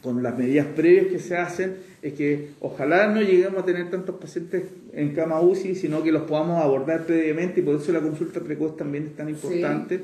con 0.03 0.21
las 0.21 0.37
medidas 0.37 0.67
previas 0.75 1.07
que 1.07 1.17
se 1.17 1.37
hacen, 1.37 1.77
es 2.01 2.13
que 2.13 2.49
ojalá 2.59 3.07
no 3.07 3.21
lleguemos 3.21 3.63
a 3.63 3.65
tener 3.65 3.89
tantos 3.89 4.15
pacientes 4.15 4.63
en 4.91 5.15
cama 5.15 5.39
UCI, 5.39 5.75
sino 5.75 6.03
que 6.03 6.11
los 6.11 6.23
podamos 6.23 6.61
abordar 6.61 7.05
previamente 7.05 7.61
y 7.61 7.63
por 7.63 7.77
eso 7.77 7.93
la 7.93 8.01
consulta 8.01 8.41
precoz 8.41 8.75
también 8.75 9.05
es 9.05 9.15
tan 9.15 9.29
importante. 9.29 10.01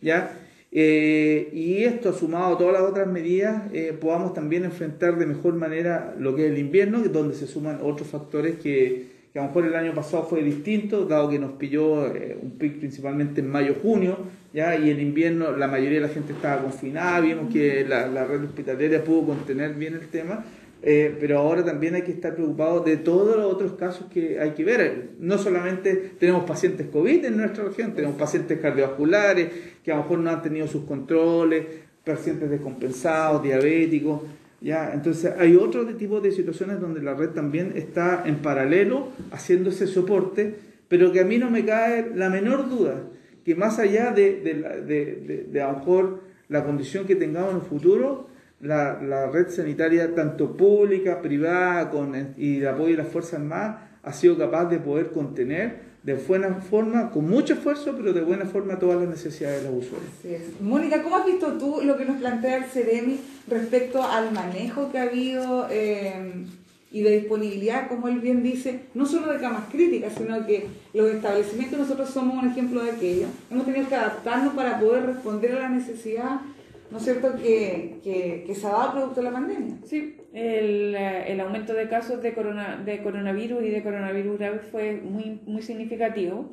¿ya? 0.00 0.38
Eh, 0.70 1.50
y 1.52 1.82
esto, 1.82 2.12
sumado 2.12 2.54
a 2.54 2.58
todas 2.58 2.74
las 2.74 2.82
otras 2.82 3.08
medidas, 3.08 3.64
eh, 3.72 3.92
podamos 4.00 4.34
también 4.34 4.64
enfrentar 4.64 5.18
de 5.18 5.26
mejor 5.26 5.54
manera 5.54 6.14
lo 6.16 6.36
que 6.36 6.46
es 6.46 6.52
el 6.52 6.58
invierno, 6.58 7.00
donde 7.00 7.34
se 7.34 7.48
suman 7.48 7.80
otros 7.82 8.08
factores 8.08 8.56
que, 8.60 9.19
que 9.32 9.38
a 9.38 9.42
lo 9.42 9.48
mejor 9.48 9.66
el 9.66 9.76
año 9.76 9.94
pasado 9.94 10.24
fue 10.24 10.42
distinto, 10.42 11.04
dado 11.04 11.30
que 11.30 11.38
nos 11.38 11.52
pilló 11.52 12.06
eh, 12.06 12.36
un 12.40 12.52
pic 12.52 12.78
principalmente 12.78 13.40
en 13.40 13.50
mayo-junio, 13.50 14.18
ya 14.52 14.76
y 14.76 14.90
el 14.90 15.00
invierno 15.00 15.56
la 15.56 15.68
mayoría 15.68 16.00
de 16.00 16.06
la 16.06 16.12
gente 16.12 16.32
estaba 16.32 16.62
confinada, 16.62 17.20
vimos 17.20 17.52
que 17.52 17.84
la, 17.84 18.08
la 18.08 18.24
red 18.24 18.42
hospitalaria 18.42 19.04
pudo 19.04 19.26
contener 19.26 19.74
bien 19.74 19.94
el 19.94 20.08
tema, 20.08 20.44
eh, 20.82 21.14
pero 21.20 21.38
ahora 21.38 21.62
también 21.64 21.94
hay 21.94 22.02
que 22.02 22.12
estar 22.12 22.34
preocupados 22.34 22.84
de 22.86 22.96
todos 22.96 23.36
los 23.36 23.52
otros 23.52 23.72
casos 23.72 24.06
que 24.12 24.40
hay 24.40 24.52
que 24.52 24.64
ver. 24.64 25.10
No 25.18 25.36
solamente 25.36 25.94
tenemos 26.18 26.44
pacientes 26.44 26.86
COVID 26.86 27.24
en 27.24 27.36
nuestra 27.36 27.64
región, 27.64 27.94
tenemos 27.94 28.16
pacientes 28.16 28.58
cardiovasculares 28.60 29.48
que 29.84 29.92
a 29.92 29.96
lo 29.96 30.02
mejor 30.02 30.18
no 30.20 30.30
han 30.30 30.42
tenido 30.42 30.66
sus 30.66 30.84
controles, 30.84 31.66
pacientes 32.04 32.48
descompensados, 32.48 33.42
diabéticos. 33.42 34.22
¿Ya? 34.60 34.92
Entonces 34.92 35.32
hay 35.38 35.56
otro 35.56 35.86
tipo 35.96 36.20
de 36.20 36.32
situaciones 36.32 36.80
donde 36.80 37.02
la 37.02 37.14
red 37.14 37.30
también 37.30 37.72
está 37.76 38.22
en 38.26 38.36
paralelo 38.36 39.08
haciendo 39.32 39.70
ese 39.70 39.86
soporte, 39.86 40.54
pero 40.88 41.12
que 41.12 41.20
a 41.20 41.24
mí 41.24 41.38
no 41.38 41.50
me 41.50 41.64
cae 41.64 42.12
la 42.14 42.30
menor 42.30 42.68
duda 42.68 43.02
que 43.44 43.54
más 43.54 43.78
allá 43.78 44.12
de, 44.12 44.40
de, 44.40 44.54
de, 44.82 45.46
de 45.50 45.62
a 45.62 45.72
lo 45.72 45.78
mejor 45.78 46.20
la 46.48 46.64
condición 46.64 47.06
que 47.06 47.16
tengamos 47.16 47.50
en 47.50 47.56
el 47.56 47.62
futuro, 47.62 48.28
la, 48.60 49.00
la, 49.00 49.30
red 49.30 49.48
sanitaria, 49.48 50.14
tanto 50.14 50.56
pública, 50.56 51.22
privada 51.22 51.90
con, 51.90 52.14
y 52.36 52.58
el 52.58 52.68
apoyo 52.68 52.90
de 52.90 53.02
las 53.02 53.08
Fuerzas 53.08 53.34
Armadas, 53.34 53.76
ha 54.02 54.12
sido 54.12 54.36
capaz 54.36 54.66
de 54.66 54.78
poder 54.78 55.10
contener 55.10 55.89
de 56.02 56.14
buena 56.14 56.54
forma, 56.62 57.10
con 57.10 57.28
mucho 57.28 57.54
esfuerzo, 57.54 57.94
pero 57.96 58.12
de 58.12 58.22
buena 58.22 58.46
forma 58.46 58.78
todas 58.78 59.00
las 59.00 59.08
necesidades 59.08 59.62
de 59.62 59.70
los 59.70 59.84
usuarios. 59.84 60.10
Mónica, 60.60 61.02
¿cómo 61.02 61.16
has 61.16 61.26
visto 61.26 61.58
tú 61.58 61.80
lo 61.82 61.96
que 61.96 62.04
nos 62.06 62.18
plantea 62.18 62.58
el 62.58 62.64
CEREMI 62.64 63.20
respecto 63.48 64.02
al 64.02 64.32
manejo 64.32 64.90
que 64.90 64.98
ha 64.98 65.02
habido 65.02 65.66
eh, 65.70 66.46
y 66.92 67.02
de 67.02 67.20
disponibilidad, 67.20 67.88
como 67.88 68.08
él 68.08 68.18
bien 68.20 68.42
dice, 68.42 68.80
no 68.94 69.06
solo 69.06 69.32
de 69.32 69.38
camas 69.38 69.64
críticas, 69.70 70.14
sino 70.16 70.44
que 70.44 70.66
los 70.92 71.08
establecimientos 71.10 71.78
nosotros 71.78 72.10
somos 72.10 72.42
un 72.42 72.50
ejemplo 72.50 72.82
de 72.82 72.90
aquello. 72.90 73.26
Hemos 73.50 73.64
tenido 73.64 73.88
que 73.88 73.94
adaptarnos 73.94 74.54
para 74.54 74.80
poder 74.80 75.06
responder 75.06 75.52
a 75.54 75.60
la 75.60 75.68
necesidad 75.68 76.40
¿no 76.90 76.98
es 76.98 77.04
cierto?, 77.04 77.36
que, 77.36 78.00
que, 78.02 78.44
que 78.46 78.54
se 78.54 78.66
ha 78.66 78.70
dado 78.70 78.92
producto 78.92 79.20
de 79.20 79.26
la 79.26 79.32
pandemia. 79.32 79.76
Sí, 79.84 80.16
el, 80.32 80.94
eh, 80.94 81.32
el 81.32 81.40
aumento 81.40 81.74
de 81.74 81.88
casos 81.88 82.22
de, 82.22 82.34
corona, 82.34 82.80
de 82.84 83.02
coronavirus 83.02 83.62
y 83.62 83.70
de 83.70 83.82
coronavirus 83.82 84.38
grave 84.38 84.58
fue 84.58 85.00
muy, 85.02 85.40
muy 85.46 85.62
significativo, 85.62 86.50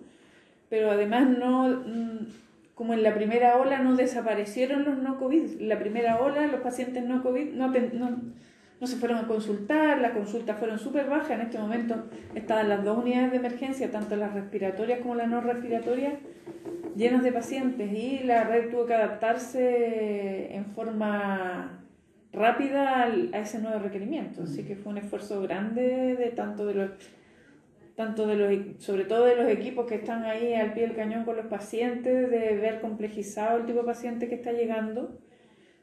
pero 0.69 0.91
además 0.91 1.29
no, 1.29 1.67
mm, 1.67 2.27
como 2.75 2.93
en 2.93 3.03
la 3.03 3.15
primera 3.15 3.57
ola 3.57 3.79
no 3.79 3.95
desaparecieron 3.95 4.83
los 4.85 4.97
no 4.97 5.17
COVID, 5.17 5.61
la 5.61 5.79
primera 5.79 6.19
ola 6.19 6.45
los 6.47 6.61
pacientes 6.61 7.03
no 7.03 7.23
COVID 7.23 7.53
no, 7.53 7.67
no, 7.69 8.21
no 8.79 8.87
se 8.87 8.97
fueron 8.97 9.17
a 9.17 9.27
consultar, 9.27 9.99
las 9.99 10.11
consultas 10.11 10.57
fueron 10.59 10.77
súper 10.77 11.09
bajas, 11.09 11.31
en 11.31 11.41
este 11.41 11.57
momento 11.57 11.95
estaban 12.35 12.69
las 12.69 12.83
dos 12.83 12.99
unidades 12.99 13.31
de 13.31 13.37
emergencia, 13.37 13.89
tanto 13.89 14.15
las 14.15 14.33
respiratorias 14.33 14.99
como 14.99 15.15
las 15.15 15.27
no 15.27 15.41
respiratorias, 15.41 16.13
llenas 16.97 17.23
de 17.23 17.31
pacientes 17.31 17.91
y 17.93 18.23
la 18.23 18.43
red 18.43 18.69
tuvo 18.69 18.85
que 18.85 18.95
adaptarse 18.95 20.53
en 20.53 20.65
forma 20.65 21.85
rápida 22.33 23.03
a 23.03 23.39
ese 23.39 23.59
nuevo 23.59 23.79
requerimiento. 23.79 24.43
Así 24.43 24.63
que 24.63 24.75
fue 24.75 24.91
un 24.91 24.97
esfuerzo 24.97 25.41
grande 25.41 26.15
de 26.15 26.31
tanto 26.31 26.65
de 26.65 26.73
los 26.73 26.91
tanto 27.95 28.27
de 28.27 28.35
los 28.35 28.83
sobre 28.83 29.05
todo 29.05 29.25
de 29.25 29.35
los 29.35 29.47
equipos 29.47 29.87
que 29.87 29.95
están 29.95 30.23
ahí 30.23 30.53
al 30.53 30.73
pie 30.73 30.83
del 30.83 30.95
cañón 30.95 31.25
con 31.25 31.35
los 31.35 31.47
pacientes, 31.47 32.29
de 32.29 32.55
ver 32.55 32.79
complejizado 32.79 33.57
el 33.57 33.65
tipo 33.65 33.79
de 33.79 33.85
paciente 33.85 34.27
que 34.27 34.35
está 34.35 34.51
llegando. 34.51 35.19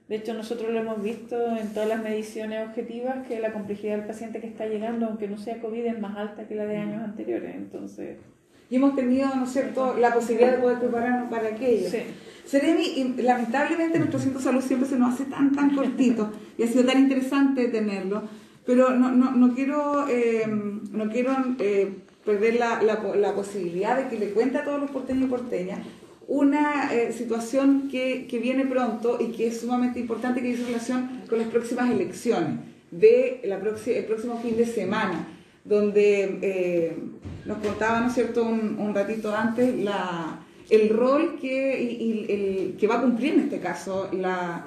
De 0.09 0.17
hecho, 0.17 0.35
nosotros 0.35 0.71
lo 0.71 0.79
hemos 0.79 1.03
visto 1.03 1.57
en 1.57 1.73
todas 1.73 1.89
las 1.89 2.03
mediciones 2.03 2.69
objetivas 2.69 3.27
que 3.27 3.41
la 3.41 3.53
complejidad 3.53 3.97
del 3.97 4.07
paciente 4.07 4.41
que 4.41 4.47
está 4.47 4.67
llegando, 4.67 5.07
aunque 5.07 5.29
no 5.29 5.39
sea 5.39 5.61
COVID, 5.61 5.87
es 5.87 5.99
más 5.99 6.17
alta 6.17 6.47
que 6.47 6.55
la 6.55 6.67
de 6.67 6.77
años 6.77 7.03
anteriores. 7.03 7.55
Entonces, 7.57 8.19
y 8.75 8.77
hemos 8.77 8.97
tenido, 8.97 9.33
¿no 9.37 9.45
es 9.45 9.53
cierto?, 9.53 9.95
la 9.97 10.13
posibilidad 10.13 10.51
de 10.51 10.59
poder 10.59 10.81
prepararnos 10.81 11.31
para 11.31 11.47
aquello. 11.47 11.89
Sí. 11.89 11.99
Seremi, 12.45 13.15
lamentablemente 13.19 14.01
nuestro 14.01 14.19
centro 14.19 14.41
de 14.41 14.45
salud 14.45 14.63
siempre 14.63 14.89
se 14.89 14.99
nos 14.99 15.15
hace 15.15 15.27
tan, 15.27 15.55
tan 15.55 15.77
cortito 15.77 16.33
y 16.59 16.65
ha 16.65 16.67
sido 16.67 16.85
tan 16.85 16.99
interesante 16.99 17.69
tenerlo, 17.69 18.25
pero 18.67 18.91
no, 18.91 19.13
no, 19.13 19.31
no 19.31 19.55
quiero, 19.55 20.09
eh, 20.09 20.45
no 20.91 21.09
quiero 21.09 21.37
eh, 21.61 21.89
perder 22.25 22.57
la, 22.57 22.83
la, 22.83 23.01
la, 23.15 23.33
posibilidad 23.33 23.97
de 23.97 24.09
que 24.09 24.19
le 24.19 24.31
cuente 24.31 24.59
a 24.59 24.65
todos 24.65 24.81
los 24.81 24.91
porteños 24.91 25.27
y 25.27 25.29
porteñas 25.29 25.79
una 26.27 26.93
eh, 26.93 27.13
situación 27.13 27.89
que, 27.89 28.27
que, 28.27 28.41
viene 28.41 28.67
pronto 28.67 29.19
y 29.21 29.27
que 29.29 29.47
es 29.47 29.61
sumamente 29.61 30.01
importante 30.01 30.43
que 30.43 30.49
tiene 30.49 30.67
relación 30.67 31.23
con 31.29 31.39
las 31.39 31.47
próximas 31.47 31.93
elecciones 31.93 32.59
de 32.91 33.41
la 33.45 33.55
el 33.55 34.05
próximo 34.07 34.41
fin 34.43 34.57
de 34.57 34.67
semana 34.67 35.29
donde 35.65 36.39
eh, 36.43 36.97
nos 37.47 37.59
contaba, 37.59 38.01
¿no 38.01 38.09
es 38.09 38.15
cierto?, 38.15 38.45
un, 38.45 38.95
ratito 38.95 39.35
antes, 39.35 39.75
la, 39.83 40.41
el 40.71 40.91
rol 40.91 41.39
que, 41.41 41.83
y, 41.83 42.27
el, 42.29 42.77
que 42.77 42.87
va 42.87 42.99
a 42.99 43.01
cumplir 43.01 43.35
en 43.35 43.41
este 43.41 43.61
caso 43.61 44.11
la, 44.13 44.67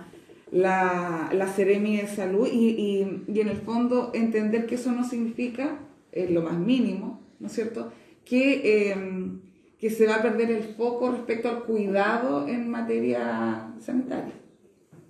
la, 0.52 1.30
la 1.32 1.48
Ceremi 1.48 1.98
de 1.98 2.08
Salud 2.08 2.48
y, 2.52 3.20
y, 3.28 3.40
en 3.40 3.48
el 3.48 3.58
fondo 3.58 4.12
entender 4.14 4.66
que 4.66 4.76
eso 4.76 4.92
no 4.92 5.08
significa, 5.08 5.80
en 6.12 6.34
lo 6.34 6.42
más 6.42 6.58
mínimo, 6.58 7.22
¿no 7.40 7.48
es 7.48 7.54
cierto?, 7.54 7.92
que, 8.26 8.92
em, 8.92 9.40
que 9.80 9.90
se 9.90 10.08
va 10.08 10.16
a 10.16 10.22
perder 10.22 10.52
el 10.52 10.64
foco 10.64 11.12
respecto 11.12 11.48
al 11.48 11.64
cuidado 11.64 12.48
en 12.48 12.70
materia 12.70 13.72
sanitaria. 13.80 14.34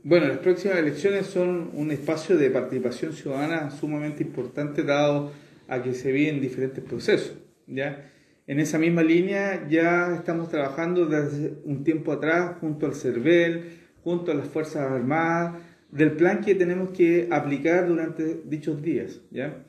Bueno, 0.03 0.27
las 0.27 0.37
próximas 0.37 0.77
elecciones 0.77 1.25
son 1.25 1.71
un 1.73 1.91
espacio 1.91 2.37
de 2.37 2.49
participación 2.51 3.13
ciudadana 3.13 3.71
sumamente 3.71 4.23
importante 4.23 4.83
dado 4.83 5.31
a 5.67 5.81
que 5.81 5.93
se 5.93 6.11
vienen 6.11 6.41
diferentes 6.41 6.83
procesos. 6.83 7.37
¿ya? 7.67 8.11
En 8.47 8.59
esa 8.59 8.79
misma 8.79 9.03
línea 9.03 9.67
ya 9.69 10.15
estamos 10.15 10.49
trabajando 10.49 11.05
desde 11.05 11.53
un 11.65 11.83
tiempo 11.83 12.11
atrás 12.11 12.55
junto 12.61 12.85
al 12.85 12.95
CERVEL, 12.95 13.63
junto 14.03 14.31
a 14.31 14.35
las 14.35 14.47
Fuerzas 14.47 14.89
Armadas, 14.89 15.61
del 15.91 16.11
plan 16.13 16.41
que 16.41 16.55
tenemos 16.55 16.91
que 16.91 17.27
aplicar 17.31 17.87
durante 17.87 18.41
dichos 18.45 18.81
días. 18.81 19.21
¿ya? 19.31 19.65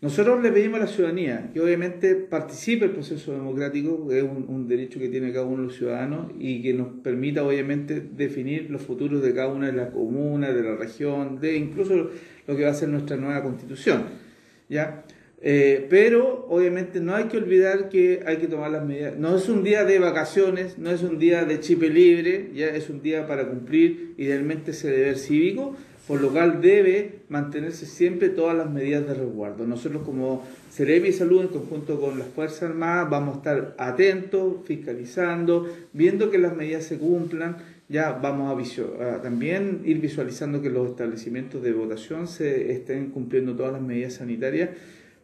Nosotros 0.00 0.40
le 0.40 0.52
pedimos 0.52 0.78
a 0.78 0.84
la 0.84 0.86
ciudadanía 0.86 1.50
que 1.52 1.60
obviamente 1.60 2.14
participe 2.14 2.84
el 2.84 2.92
proceso 2.92 3.32
democrático, 3.32 4.06
que 4.06 4.18
es 4.18 4.22
un, 4.22 4.68
derecho 4.68 5.00
que 5.00 5.08
tiene 5.08 5.32
cada 5.32 5.44
uno 5.44 5.62
de 5.62 5.64
los 5.64 5.76
ciudadanos 5.76 6.30
y 6.38 6.62
que 6.62 6.72
nos 6.72 7.00
permita 7.02 7.42
obviamente 7.42 8.00
definir 8.00 8.70
los 8.70 8.82
futuros 8.82 9.22
de 9.22 9.34
cada 9.34 9.48
una 9.48 9.66
de 9.66 9.72
las 9.72 9.90
comunas, 9.90 10.54
de 10.54 10.62
la 10.62 10.76
región, 10.76 11.40
de 11.40 11.56
incluso 11.56 12.10
lo 12.46 12.56
que 12.56 12.62
va 12.62 12.70
a 12.70 12.74
ser 12.74 12.90
nuestra 12.90 13.16
nueva 13.16 13.42
constitución. 13.42 14.27
¿Ya? 14.68 15.04
Eh, 15.40 15.86
pero 15.88 16.46
obviamente 16.48 17.00
no 17.00 17.14
hay 17.14 17.24
que 17.24 17.36
olvidar 17.36 17.88
que 17.88 18.22
hay 18.26 18.38
que 18.38 18.48
tomar 18.48 18.72
las 18.72 18.84
medidas. 18.84 19.16
No 19.16 19.36
es 19.36 19.48
un 19.48 19.62
día 19.62 19.84
de 19.84 19.98
vacaciones, 19.98 20.78
no 20.78 20.90
es 20.90 21.02
un 21.02 21.18
día 21.18 21.44
de 21.44 21.60
chipe 21.60 21.88
libre, 21.88 22.50
ya 22.54 22.66
es 22.66 22.90
un 22.90 23.02
día 23.02 23.26
para 23.26 23.48
cumplir 23.48 24.14
idealmente 24.16 24.72
ese 24.72 24.90
deber 24.90 25.16
cívico, 25.16 25.76
por 26.08 26.20
lo 26.20 26.30
cual 26.30 26.60
debe 26.60 27.20
mantenerse 27.28 27.86
siempre 27.86 28.30
todas 28.30 28.56
las 28.56 28.68
medidas 28.68 29.06
de 29.06 29.14
resguardo. 29.14 29.64
Nosotros 29.64 30.02
como 30.02 30.44
Ceremi 30.72 31.12
Salud 31.12 31.42
en 31.42 31.48
conjunto 31.48 32.00
con 32.00 32.18
las 32.18 32.28
Fuerzas 32.28 32.64
Armadas 32.64 33.08
vamos 33.08 33.34
a 33.34 33.38
estar 33.38 33.74
atentos, 33.78 34.56
fiscalizando, 34.64 35.68
viendo 35.92 36.30
que 36.30 36.38
las 36.38 36.56
medidas 36.56 36.84
se 36.84 36.98
cumplan 36.98 37.58
ya 37.88 38.12
vamos 38.12 38.78
a, 39.00 39.22
también 39.22 39.82
ir 39.84 40.00
visualizando 40.00 40.60
que 40.60 40.68
los 40.68 40.90
establecimientos 40.90 41.62
de 41.62 41.72
votación 41.72 42.26
se 42.28 42.72
estén 42.72 43.10
cumpliendo 43.10 43.56
todas 43.56 43.72
las 43.72 43.82
medidas 43.82 44.14
sanitarias. 44.14 44.70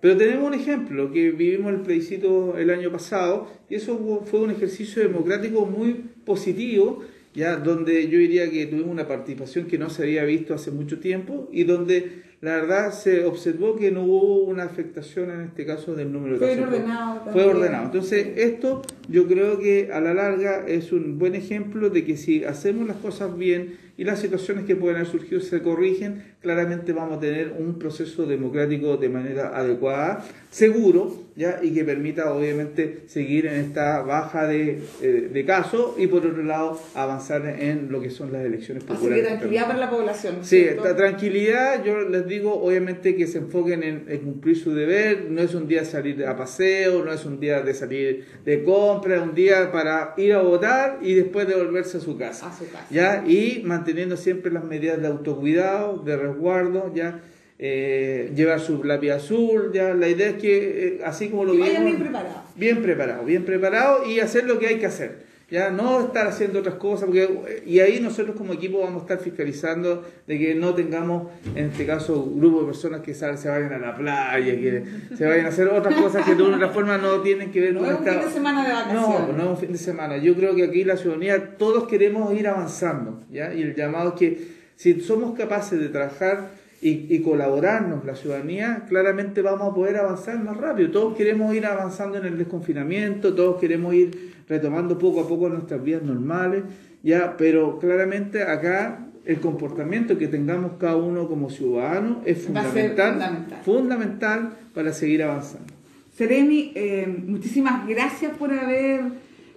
Pero 0.01 0.17
tenemos 0.17 0.47
un 0.47 0.55
ejemplo 0.55 1.13
que 1.13 1.31
vivimos 1.31 1.73
el 1.73 1.81
plebiscito 1.81 2.59
el 2.59 2.71
año 2.71 2.91
pasado 2.91 3.49
y 3.69 3.77
eso 3.77 4.23
fue 4.27 4.41
un 4.41 4.51
ejercicio 4.51 5.03
democrático 5.03 5.67
muy 5.67 5.95
positivo, 6.25 7.03
ya 7.35 7.57
donde 7.57 8.09
yo 8.09 8.19
diría 8.19 8.51
que 8.51 8.67
tuvimos 8.67 8.91
una 8.91 9.09
participación 9.09 9.67
que 9.67 9.79
no 9.79 9.91
se 9.91 10.03
había 10.03 10.25
visto 10.25 10.55
hace 10.55 10.71
mucho 10.71 11.01
tiempo 11.01 11.49
y 11.53 11.65
donde 11.65 12.23
la 12.45 12.57
verdad 12.57 12.93
se 12.93 13.25
observó 13.25 13.75
que 13.75 13.91
no 13.91 14.03
hubo 14.03 14.45
una 14.45 14.65
afectación 14.65 15.31
en 15.31 15.41
este 15.41 15.65
caso 15.65 15.95
del 15.95 16.13
número 16.13 16.39
de 16.39 16.41
Fue 16.41 16.63
ordenado. 16.63 17.33
Fue 17.33 17.45
ordenado. 17.45 17.87
Entonces, 17.87 18.37
esto 18.37 18.83
yo 19.09 19.27
creo 19.27 19.59
que 19.59 19.91
a 19.91 20.01
la 20.03 20.13
larga 20.13 20.67
es 20.67 20.93
un 20.93 21.19
buen 21.19 21.35
ejemplo 21.35 21.89
de 21.89 22.05
que 22.05 22.19
si 22.19 22.45
hacemos 22.45 22.87
las 22.87 22.99
cosas 22.99 23.35
bien 23.39 23.79
y 23.97 24.05
las 24.05 24.21
situaciones 24.21 24.65
que 24.65 24.77
pueden 24.77 24.97
haber 24.97 25.09
surgido 25.09 25.41
se 25.41 25.63
corrigen, 25.63 26.35
claramente 26.41 26.93
vamos 26.93 27.19
a 27.19 27.21
tener 27.21 27.55
un 27.59 27.79
proceso 27.79 28.27
democrático 28.27 28.97
de 28.97 29.09
manera 29.09 29.57
adecuada, 29.57 30.25
seguro, 30.51 31.23
¿ya? 31.37 31.61
y 31.63 31.73
que 31.73 31.85
permita 31.85 32.33
obviamente 32.33 33.05
seguir 33.07 33.47
en 33.47 33.55
esta 33.55 34.03
baja 34.03 34.47
de, 34.49 34.83
eh, 35.01 35.31
de 35.33 35.45
casos 35.45 35.95
y 35.97 36.09
por 36.09 36.27
otro 36.27 36.43
lado 36.43 36.81
avanzar 36.95 37.47
en 37.47 37.91
lo 37.91 38.01
que 38.01 38.11
son 38.11 38.33
las 38.33 38.45
elecciones 38.45 38.83
populares. 38.83 39.13
Así 39.13 39.23
que 39.23 39.39
tranquilidad 39.39 39.67
para 39.69 39.79
la 39.79 39.91
población. 39.91 40.37
Sí, 40.43 40.59
esta 40.59 40.97
tranquilidad, 40.97 41.85
yo 41.85 42.01
les 42.01 42.27
digo 42.27 42.34
obviamente 42.43 43.17
que 43.17 43.27
se 43.27 43.39
enfoquen 43.39 43.83
en, 43.83 44.05
en, 44.09 44.21
cumplir 44.21 44.57
su 44.57 44.75
deber, 44.75 45.27
no 45.31 45.41
es 45.41 45.55
un 45.55 45.69
día 45.69 45.81
de 45.81 45.87
salir 45.87 46.27
a 46.27 46.37
paseo, 46.37 47.05
no 47.05 47.13
es 47.13 47.25
un 47.25 47.41
día 47.41 47.61
de 47.63 47.75
salir 47.75 48.27
de 48.45 48.65
compra, 48.65 49.17
es 49.17 49.23
un 49.23 49.35
día 49.35 49.71
para 49.73 50.15
ir 50.17 50.33
a 50.33 50.43
votar 50.43 50.99
y 51.03 51.15
después 51.15 51.47
devolverse 51.47 51.99
a 51.99 52.01
su 52.01 52.17
casa. 52.17 52.49
A 52.49 52.57
su 52.57 52.71
casa. 52.71 52.87
¿ya? 52.91 53.25
Y 53.27 53.63
manteniendo 53.65 54.17
siempre 54.17 54.53
las 54.53 54.65
medidas 54.65 55.01
de 55.01 55.07
autocuidado, 55.07 55.99
de 55.99 56.17
resguardo, 56.17 56.93
ya 56.95 57.21
eh, 57.59 58.33
llevar 58.35 58.61
su 58.61 58.83
lápiz 58.83 59.11
azul, 59.11 59.71
ya 59.73 59.95
la 59.95 60.09
idea 60.09 60.31
es 60.31 60.35
que 60.35 60.87
eh, 60.87 61.01
así 61.05 61.29
como 61.29 61.45
lo 61.45 61.53
vimos, 61.53 61.85
bien 61.85 61.99
preparado. 61.99 62.43
Bien 62.57 62.83
preparado, 62.83 63.25
bien 63.25 63.45
preparado 63.45 64.07
y 64.07 64.21
hacer 64.21 64.45
lo 64.45 64.59
que 64.59 64.69
hay 64.69 64.79
que 64.79 64.87
hacer 64.87 65.24
ya 65.55 65.71
no 65.71 66.01
estar 66.01 66.27
haciendo 66.27 66.59
otras 66.59 66.75
cosas, 66.75 67.05
porque, 67.05 67.63
y 67.65 67.79
ahí 67.79 68.01
nosotros 68.01 68.35
como 68.37 68.55
equipo 68.55 68.81
vamos 68.81 69.03
a 69.03 69.05
estar 69.05 69.21
fiscalizando 69.21 70.03
de 70.27 70.37
que 70.37 70.57
no 70.57 70.75
tengamos, 70.75 71.29
en 71.55 71.67
este 71.67 71.87
caso, 71.87 72.29
grupos 72.29 72.63
de 72.63 72.67
personas 72.67 73.01
que 73.03 73.15
se 73.15 73.25
vayan 73.25 73.73
a 73.73 73.79
la 73.79 73.97
playa, 73.97 74.53
que 74.57 74.85
se 75.17 75.25
vayan 75.25 75.47
a 75.47 75.51
hacer 75.51 75.69
otras 75.69 75.95
cosas 75.95 76.25
que 76.25 76.35
de 76.35 76.43
otra 76.43 76.71
forma 76.71 76.99
no 76.99 77.21
tienen 77.21 77.53
que 77.53 77.61
ver 77.61 77.73
no 77.73 77.83
con 77.83 77.89
es 77.89 77.99
un 77.99 78.05
fin 78.05 78.21
de 78.21 78.31
semana 78.31 78.67
de 78.67 78.73
vacaciones. 78.73 79.29
No, 79.29 79.33
no 79.33 79.43
es 79.45 79.49
un 79.51 79.57
fin 79.57 79.73
de 79.73 79.79
semana. 79.79 80.17
Yo 80.17 80.35
creo 80.35 80.57
que 80.57 80.65
aquí 80.65 80.83
la 80.83 80.97
ciudadanía 80.97 81.57
todos 81.57 81.87
queremos 81.87 82.35
ir 82.35 82.49
avanzando, 82.49 83.21
¿ya? 83.31 83.55
Y 83.55 83.63
el 83.63 83.77
llamado 83.77 84.09
es 84.09 84.15
que 84.17 84.49
si 84.75 85.01
somos 85.03 85.39
capaces 85.39 85.79
de 85.79 85.89
trabajar 85.89 86.51
y, 86.85 87.07
y, 87.09 87.23
colaborarnos 87.23 88.05
la 88.05 88.15
ciudadanía, 88.15 88.85
claramente 88.87 89.41
vamos 89.41 89.73
a 89.73 89.75
poder 89.75 89.97
avanzar 89.97 90.39
más 90.45 90.59
rápido. 90.59 90.91
Todos 90.91 91.17
queremos 91.17 91.55
ir 91.55 91.65
avanzando 91.65 92.19
en 92.19 92.27
el 92.27 92.37
desconfinamiento, 92.37 93.35
todos 93.35 93.59
queremos 93.59 93.95
ir 93.95 94.35
retomando 94.47 94.99
poco 94.99 95.23
a 95.23 95.27
poco 95.27 95.49
nuestras 95.49 95.83
vidas 95.83 96.03
normales, 96.03 96.63
ya, 97.03 97.39
pero 97.39 97.79
claramente 97.79 98.43
acá 98.43 99.07
el 99.25 99.41
comportamiento 99.41 100.19
que 100.19 100.29
tengamos 100.29 100.73
cada 100.79 100.97
uno 100.97 101.27
como 101.27 101.49
ciudadano 101.49 102.21
es 102.27 102.43
fundamental, 102.43 103.47
fundamental. 103.65 104.53
para 104.75 104.93
seguir 104.93 105.23
avanzando. 105.23 105.73
Seremi, 106.15 106.73
eh, 106.75 107.07
muchísimas 107.27 107.89
gracias 107.89 108.37
por 108.37 108.53
haber 108.53 109.01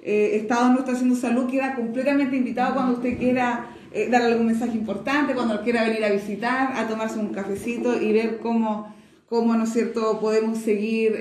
eh, 0.02 0.38
estado 0.38 0.68
en 0.68 0.74
nuestra 0.76 0.94
Haciendo 0.94 1.16
Salud. 1.16 1.50
Queda 1.50 1.76
completamente 1.76 2.38
invitado 2.38 2.74
cuando 2.74 2.94
usted 2.94 3.18
quiera 3.18 3.66
eh, 3.98 4.10
dar 4.10 4.22
algún 4.22 4.48
mensaje 4.48 4.78
importante, 4.78 5.34
cuando 5.34 5.62
quiera 5.62 5.84
venir 5.84 6.04
a 6.06 6.12
visitar, 6.12 6.74
a 6.76 6.88
tomarse 6.88 7.20
un 7.20 7.30
cafecito 7.30 8.02
y 8.02 8.14
ver 8.14 8.38
cómo, 8.38 8.96
cómo 9.28 9.56
¿no 9.56 9.64
es 9.64 9.74
cierto?, 9.74 10.20
podemos 10.20 10.60
seguir 10.60 11.16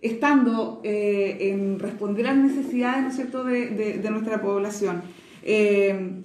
estando 0.00 0.80
eh, 0.84 1.50
en 1.50 1.78
responder 1.78 2.26
a 2.26 2.34
las 2.34 2.44
necesidades 2.54 3.02
¿no 3.02 3.08
es 3.08 3.16
cierto? 3.16 3.44
De, 3.44 3.98
de, 3.98 4.10
nuestra 4.10 4.40
población. 4.40 5.02
Eh, 5.42 6.22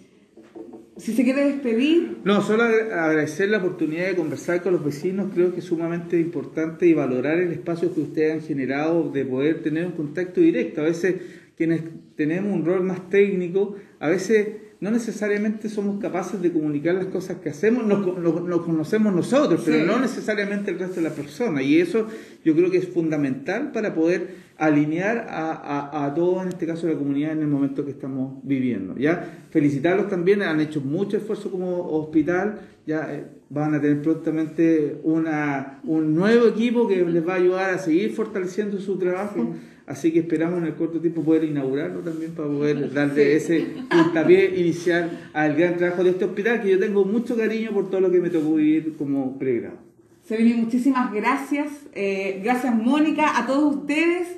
si 0.95 1.13
se 1.13 1.23
quiere 1.23 1.45
despedir. 1.45 2.17
No, 2.23 2.41
solo 2.43 2.63
agradecer 2.63 3.49
la 3.49 3.57
oportunidad 3.57 4.07
de 4.07 4.15
conversar 4.15 4.61
con 4.61 4.73
los 4.73 4.85
vecinos, 4.85 5.31
creo 5.33 5.51
que 5.51 5.59
es 5.59 5.65
sumamente 5.65 6.19
importante 6.19 6.85
y 6.85 6.93
valorar 6.93 7.39
el 7.39 7.51
espacio 7.51 7.93
que 7.93 8.01
ustedes 8.01 8.33
han 8.33 8.41
generado 8.41 9.09
de 9.09 9.25
poder 9.25 9.63
tener 9.63 9.87
un 9.87 9.93
contacto 9.93 10.39
directo. 10.39 10.81
A 10.81 10.85
veces 10.85 11.15
quienes 11.57 11.81
tenemos 12.15 12.53
un 12.53 12.63
rol 12.63 12.83
más 12.83 13.09
técnico, 13.09 13.75
a 13.99 14.07
veces 14.07 14.47
no 14.83 14.91
necesariamente 14.91 15.69
somos 15.69 16.01
capaces 16.01 16.41
de 16.41 16.51
comunicar 16.51 16.93
las 16.95 17.05
cosas 17.05 17.37
que 17.37 17.49
hacemos, 17.49 17.85
nos, 17.85 18.61
conocemos 18.63 19.15
nosotros, 19.15 19.61
pero 19.63 19.85
no 19.85 19.97
necesariamente 19.97 20.71
el 20.71 20.79
resto 20.79 20.95
de 20.95 21.03
la 21.03 21.15
persona. 21.15 21.61
Y 21.61 21.79
eso 21.79 22.05
yo 22.43 22.53
creo 22.53 22.69
que 22.69 22.79
es 22.79 22.89
fundamental 22.89 23.71
para 23.71 23.95
poder 23.95 24.35
alinear 24.57 25.25
a, 25.29 26.05
a, 26.05 26.13
todo, 26.13 26.41
en 26.41 26.49
este 26.49 26.67
caso 26.67 26.85
la 26.89 26.95
comunidad, 26.95 27.31
en 27.31 27.39
el 27.39 27.47
momento 27.47 27.85
que 27.85 27.91
estamos 27.91 28.41
viviendo. 28.43 28.97
¿ya? 28.97 29.45
Felicitarlos 29.51 30.09
también, 30.09 30.41
han 30.41 30.59
hecho 30.59 30.81
mucho 30.81 31.15
esfuerzo 31.15 31.49
como 31.49 31.87
hospital, 31.87 32.59
ya 32.85 33.07
eh, 33.09 33.23
van 33.49 33.75
a 33.75 33.79
tener 33.79 34.01
prontamente 34.01 34.99
una, 35.03 35.79
un 35.85 36.13
nuevo 36.13 36.45
equipo 36.45 36.89
que 36.89 37.05
les 37.05 37.25
va 37.25 37.35
a 37.35 37.37
ayudar 37.37 37.73
a 37.73 37.77
seguir 37.77 38.11
fortaleciendo 38.11 38.81
su 38.81 38.97
trabajo. 38.97 39.55
Así 39.85 40.13
que 40.13 40.19
esperamos 40.19 40.59
en 40.59 40.67
el 40.67 40.75
corto 40.75 40.99
tiempo 40.99 41.23
poder 41.23 41.43
inaugurarlo 41.43 41.99
también 41.99 42.31
para 42.31 42.47
poder 42.47 42.93
darle 42.93 43.35
ese 43.35 43.67
puntapié 43.89 44.59
inicial 44.59 45.29
al 45.33 45.55
gran 45.55 45.75
trabajo 45.75 46.03
de 46.03 46.11
este 46.11 46.23
hospital, 46.23 46.61
que 46.61 46.71
yo 46.71 46.79
tengo 46.79 47.03
mucho 47.03 47.35
cariño 47.35 47.71
por 47.71 47.89
todo 47.89 47.99
lo 47.99 48.11
que 48.11 48.21
me 48.21 48.29
tocó 48.29 48.55
vivir 48.55 48.95
como 48.97 49.37
pregrado. 49.37 49.77
Sevini, 50.23 50.53
muchísimas 50.53 51.11
gracias. 51.11 51.69
Eh, 51.93 52.39
gracias, 52.41 52.73
Mónica, 52.73 53.37
a 53.37 53.45
todos 53.45 53.75
ustedes. 53.75 54.37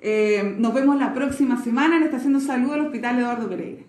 Eh, 0.00 0.54
nos 0.58 0.72
vemos 0.72 0.96
la 0.98 1.12
próxima 1.12 1.60
semana 1.60 1.96
en 1.96 2.04
Estación 2.04 2.34
de 2.34 2.40
Salud 2.40 2.70
del 2.70 2.82
Hospital 2.82 3.18
Eduardo 3.18 3.48
Pereira. 3.48 3.82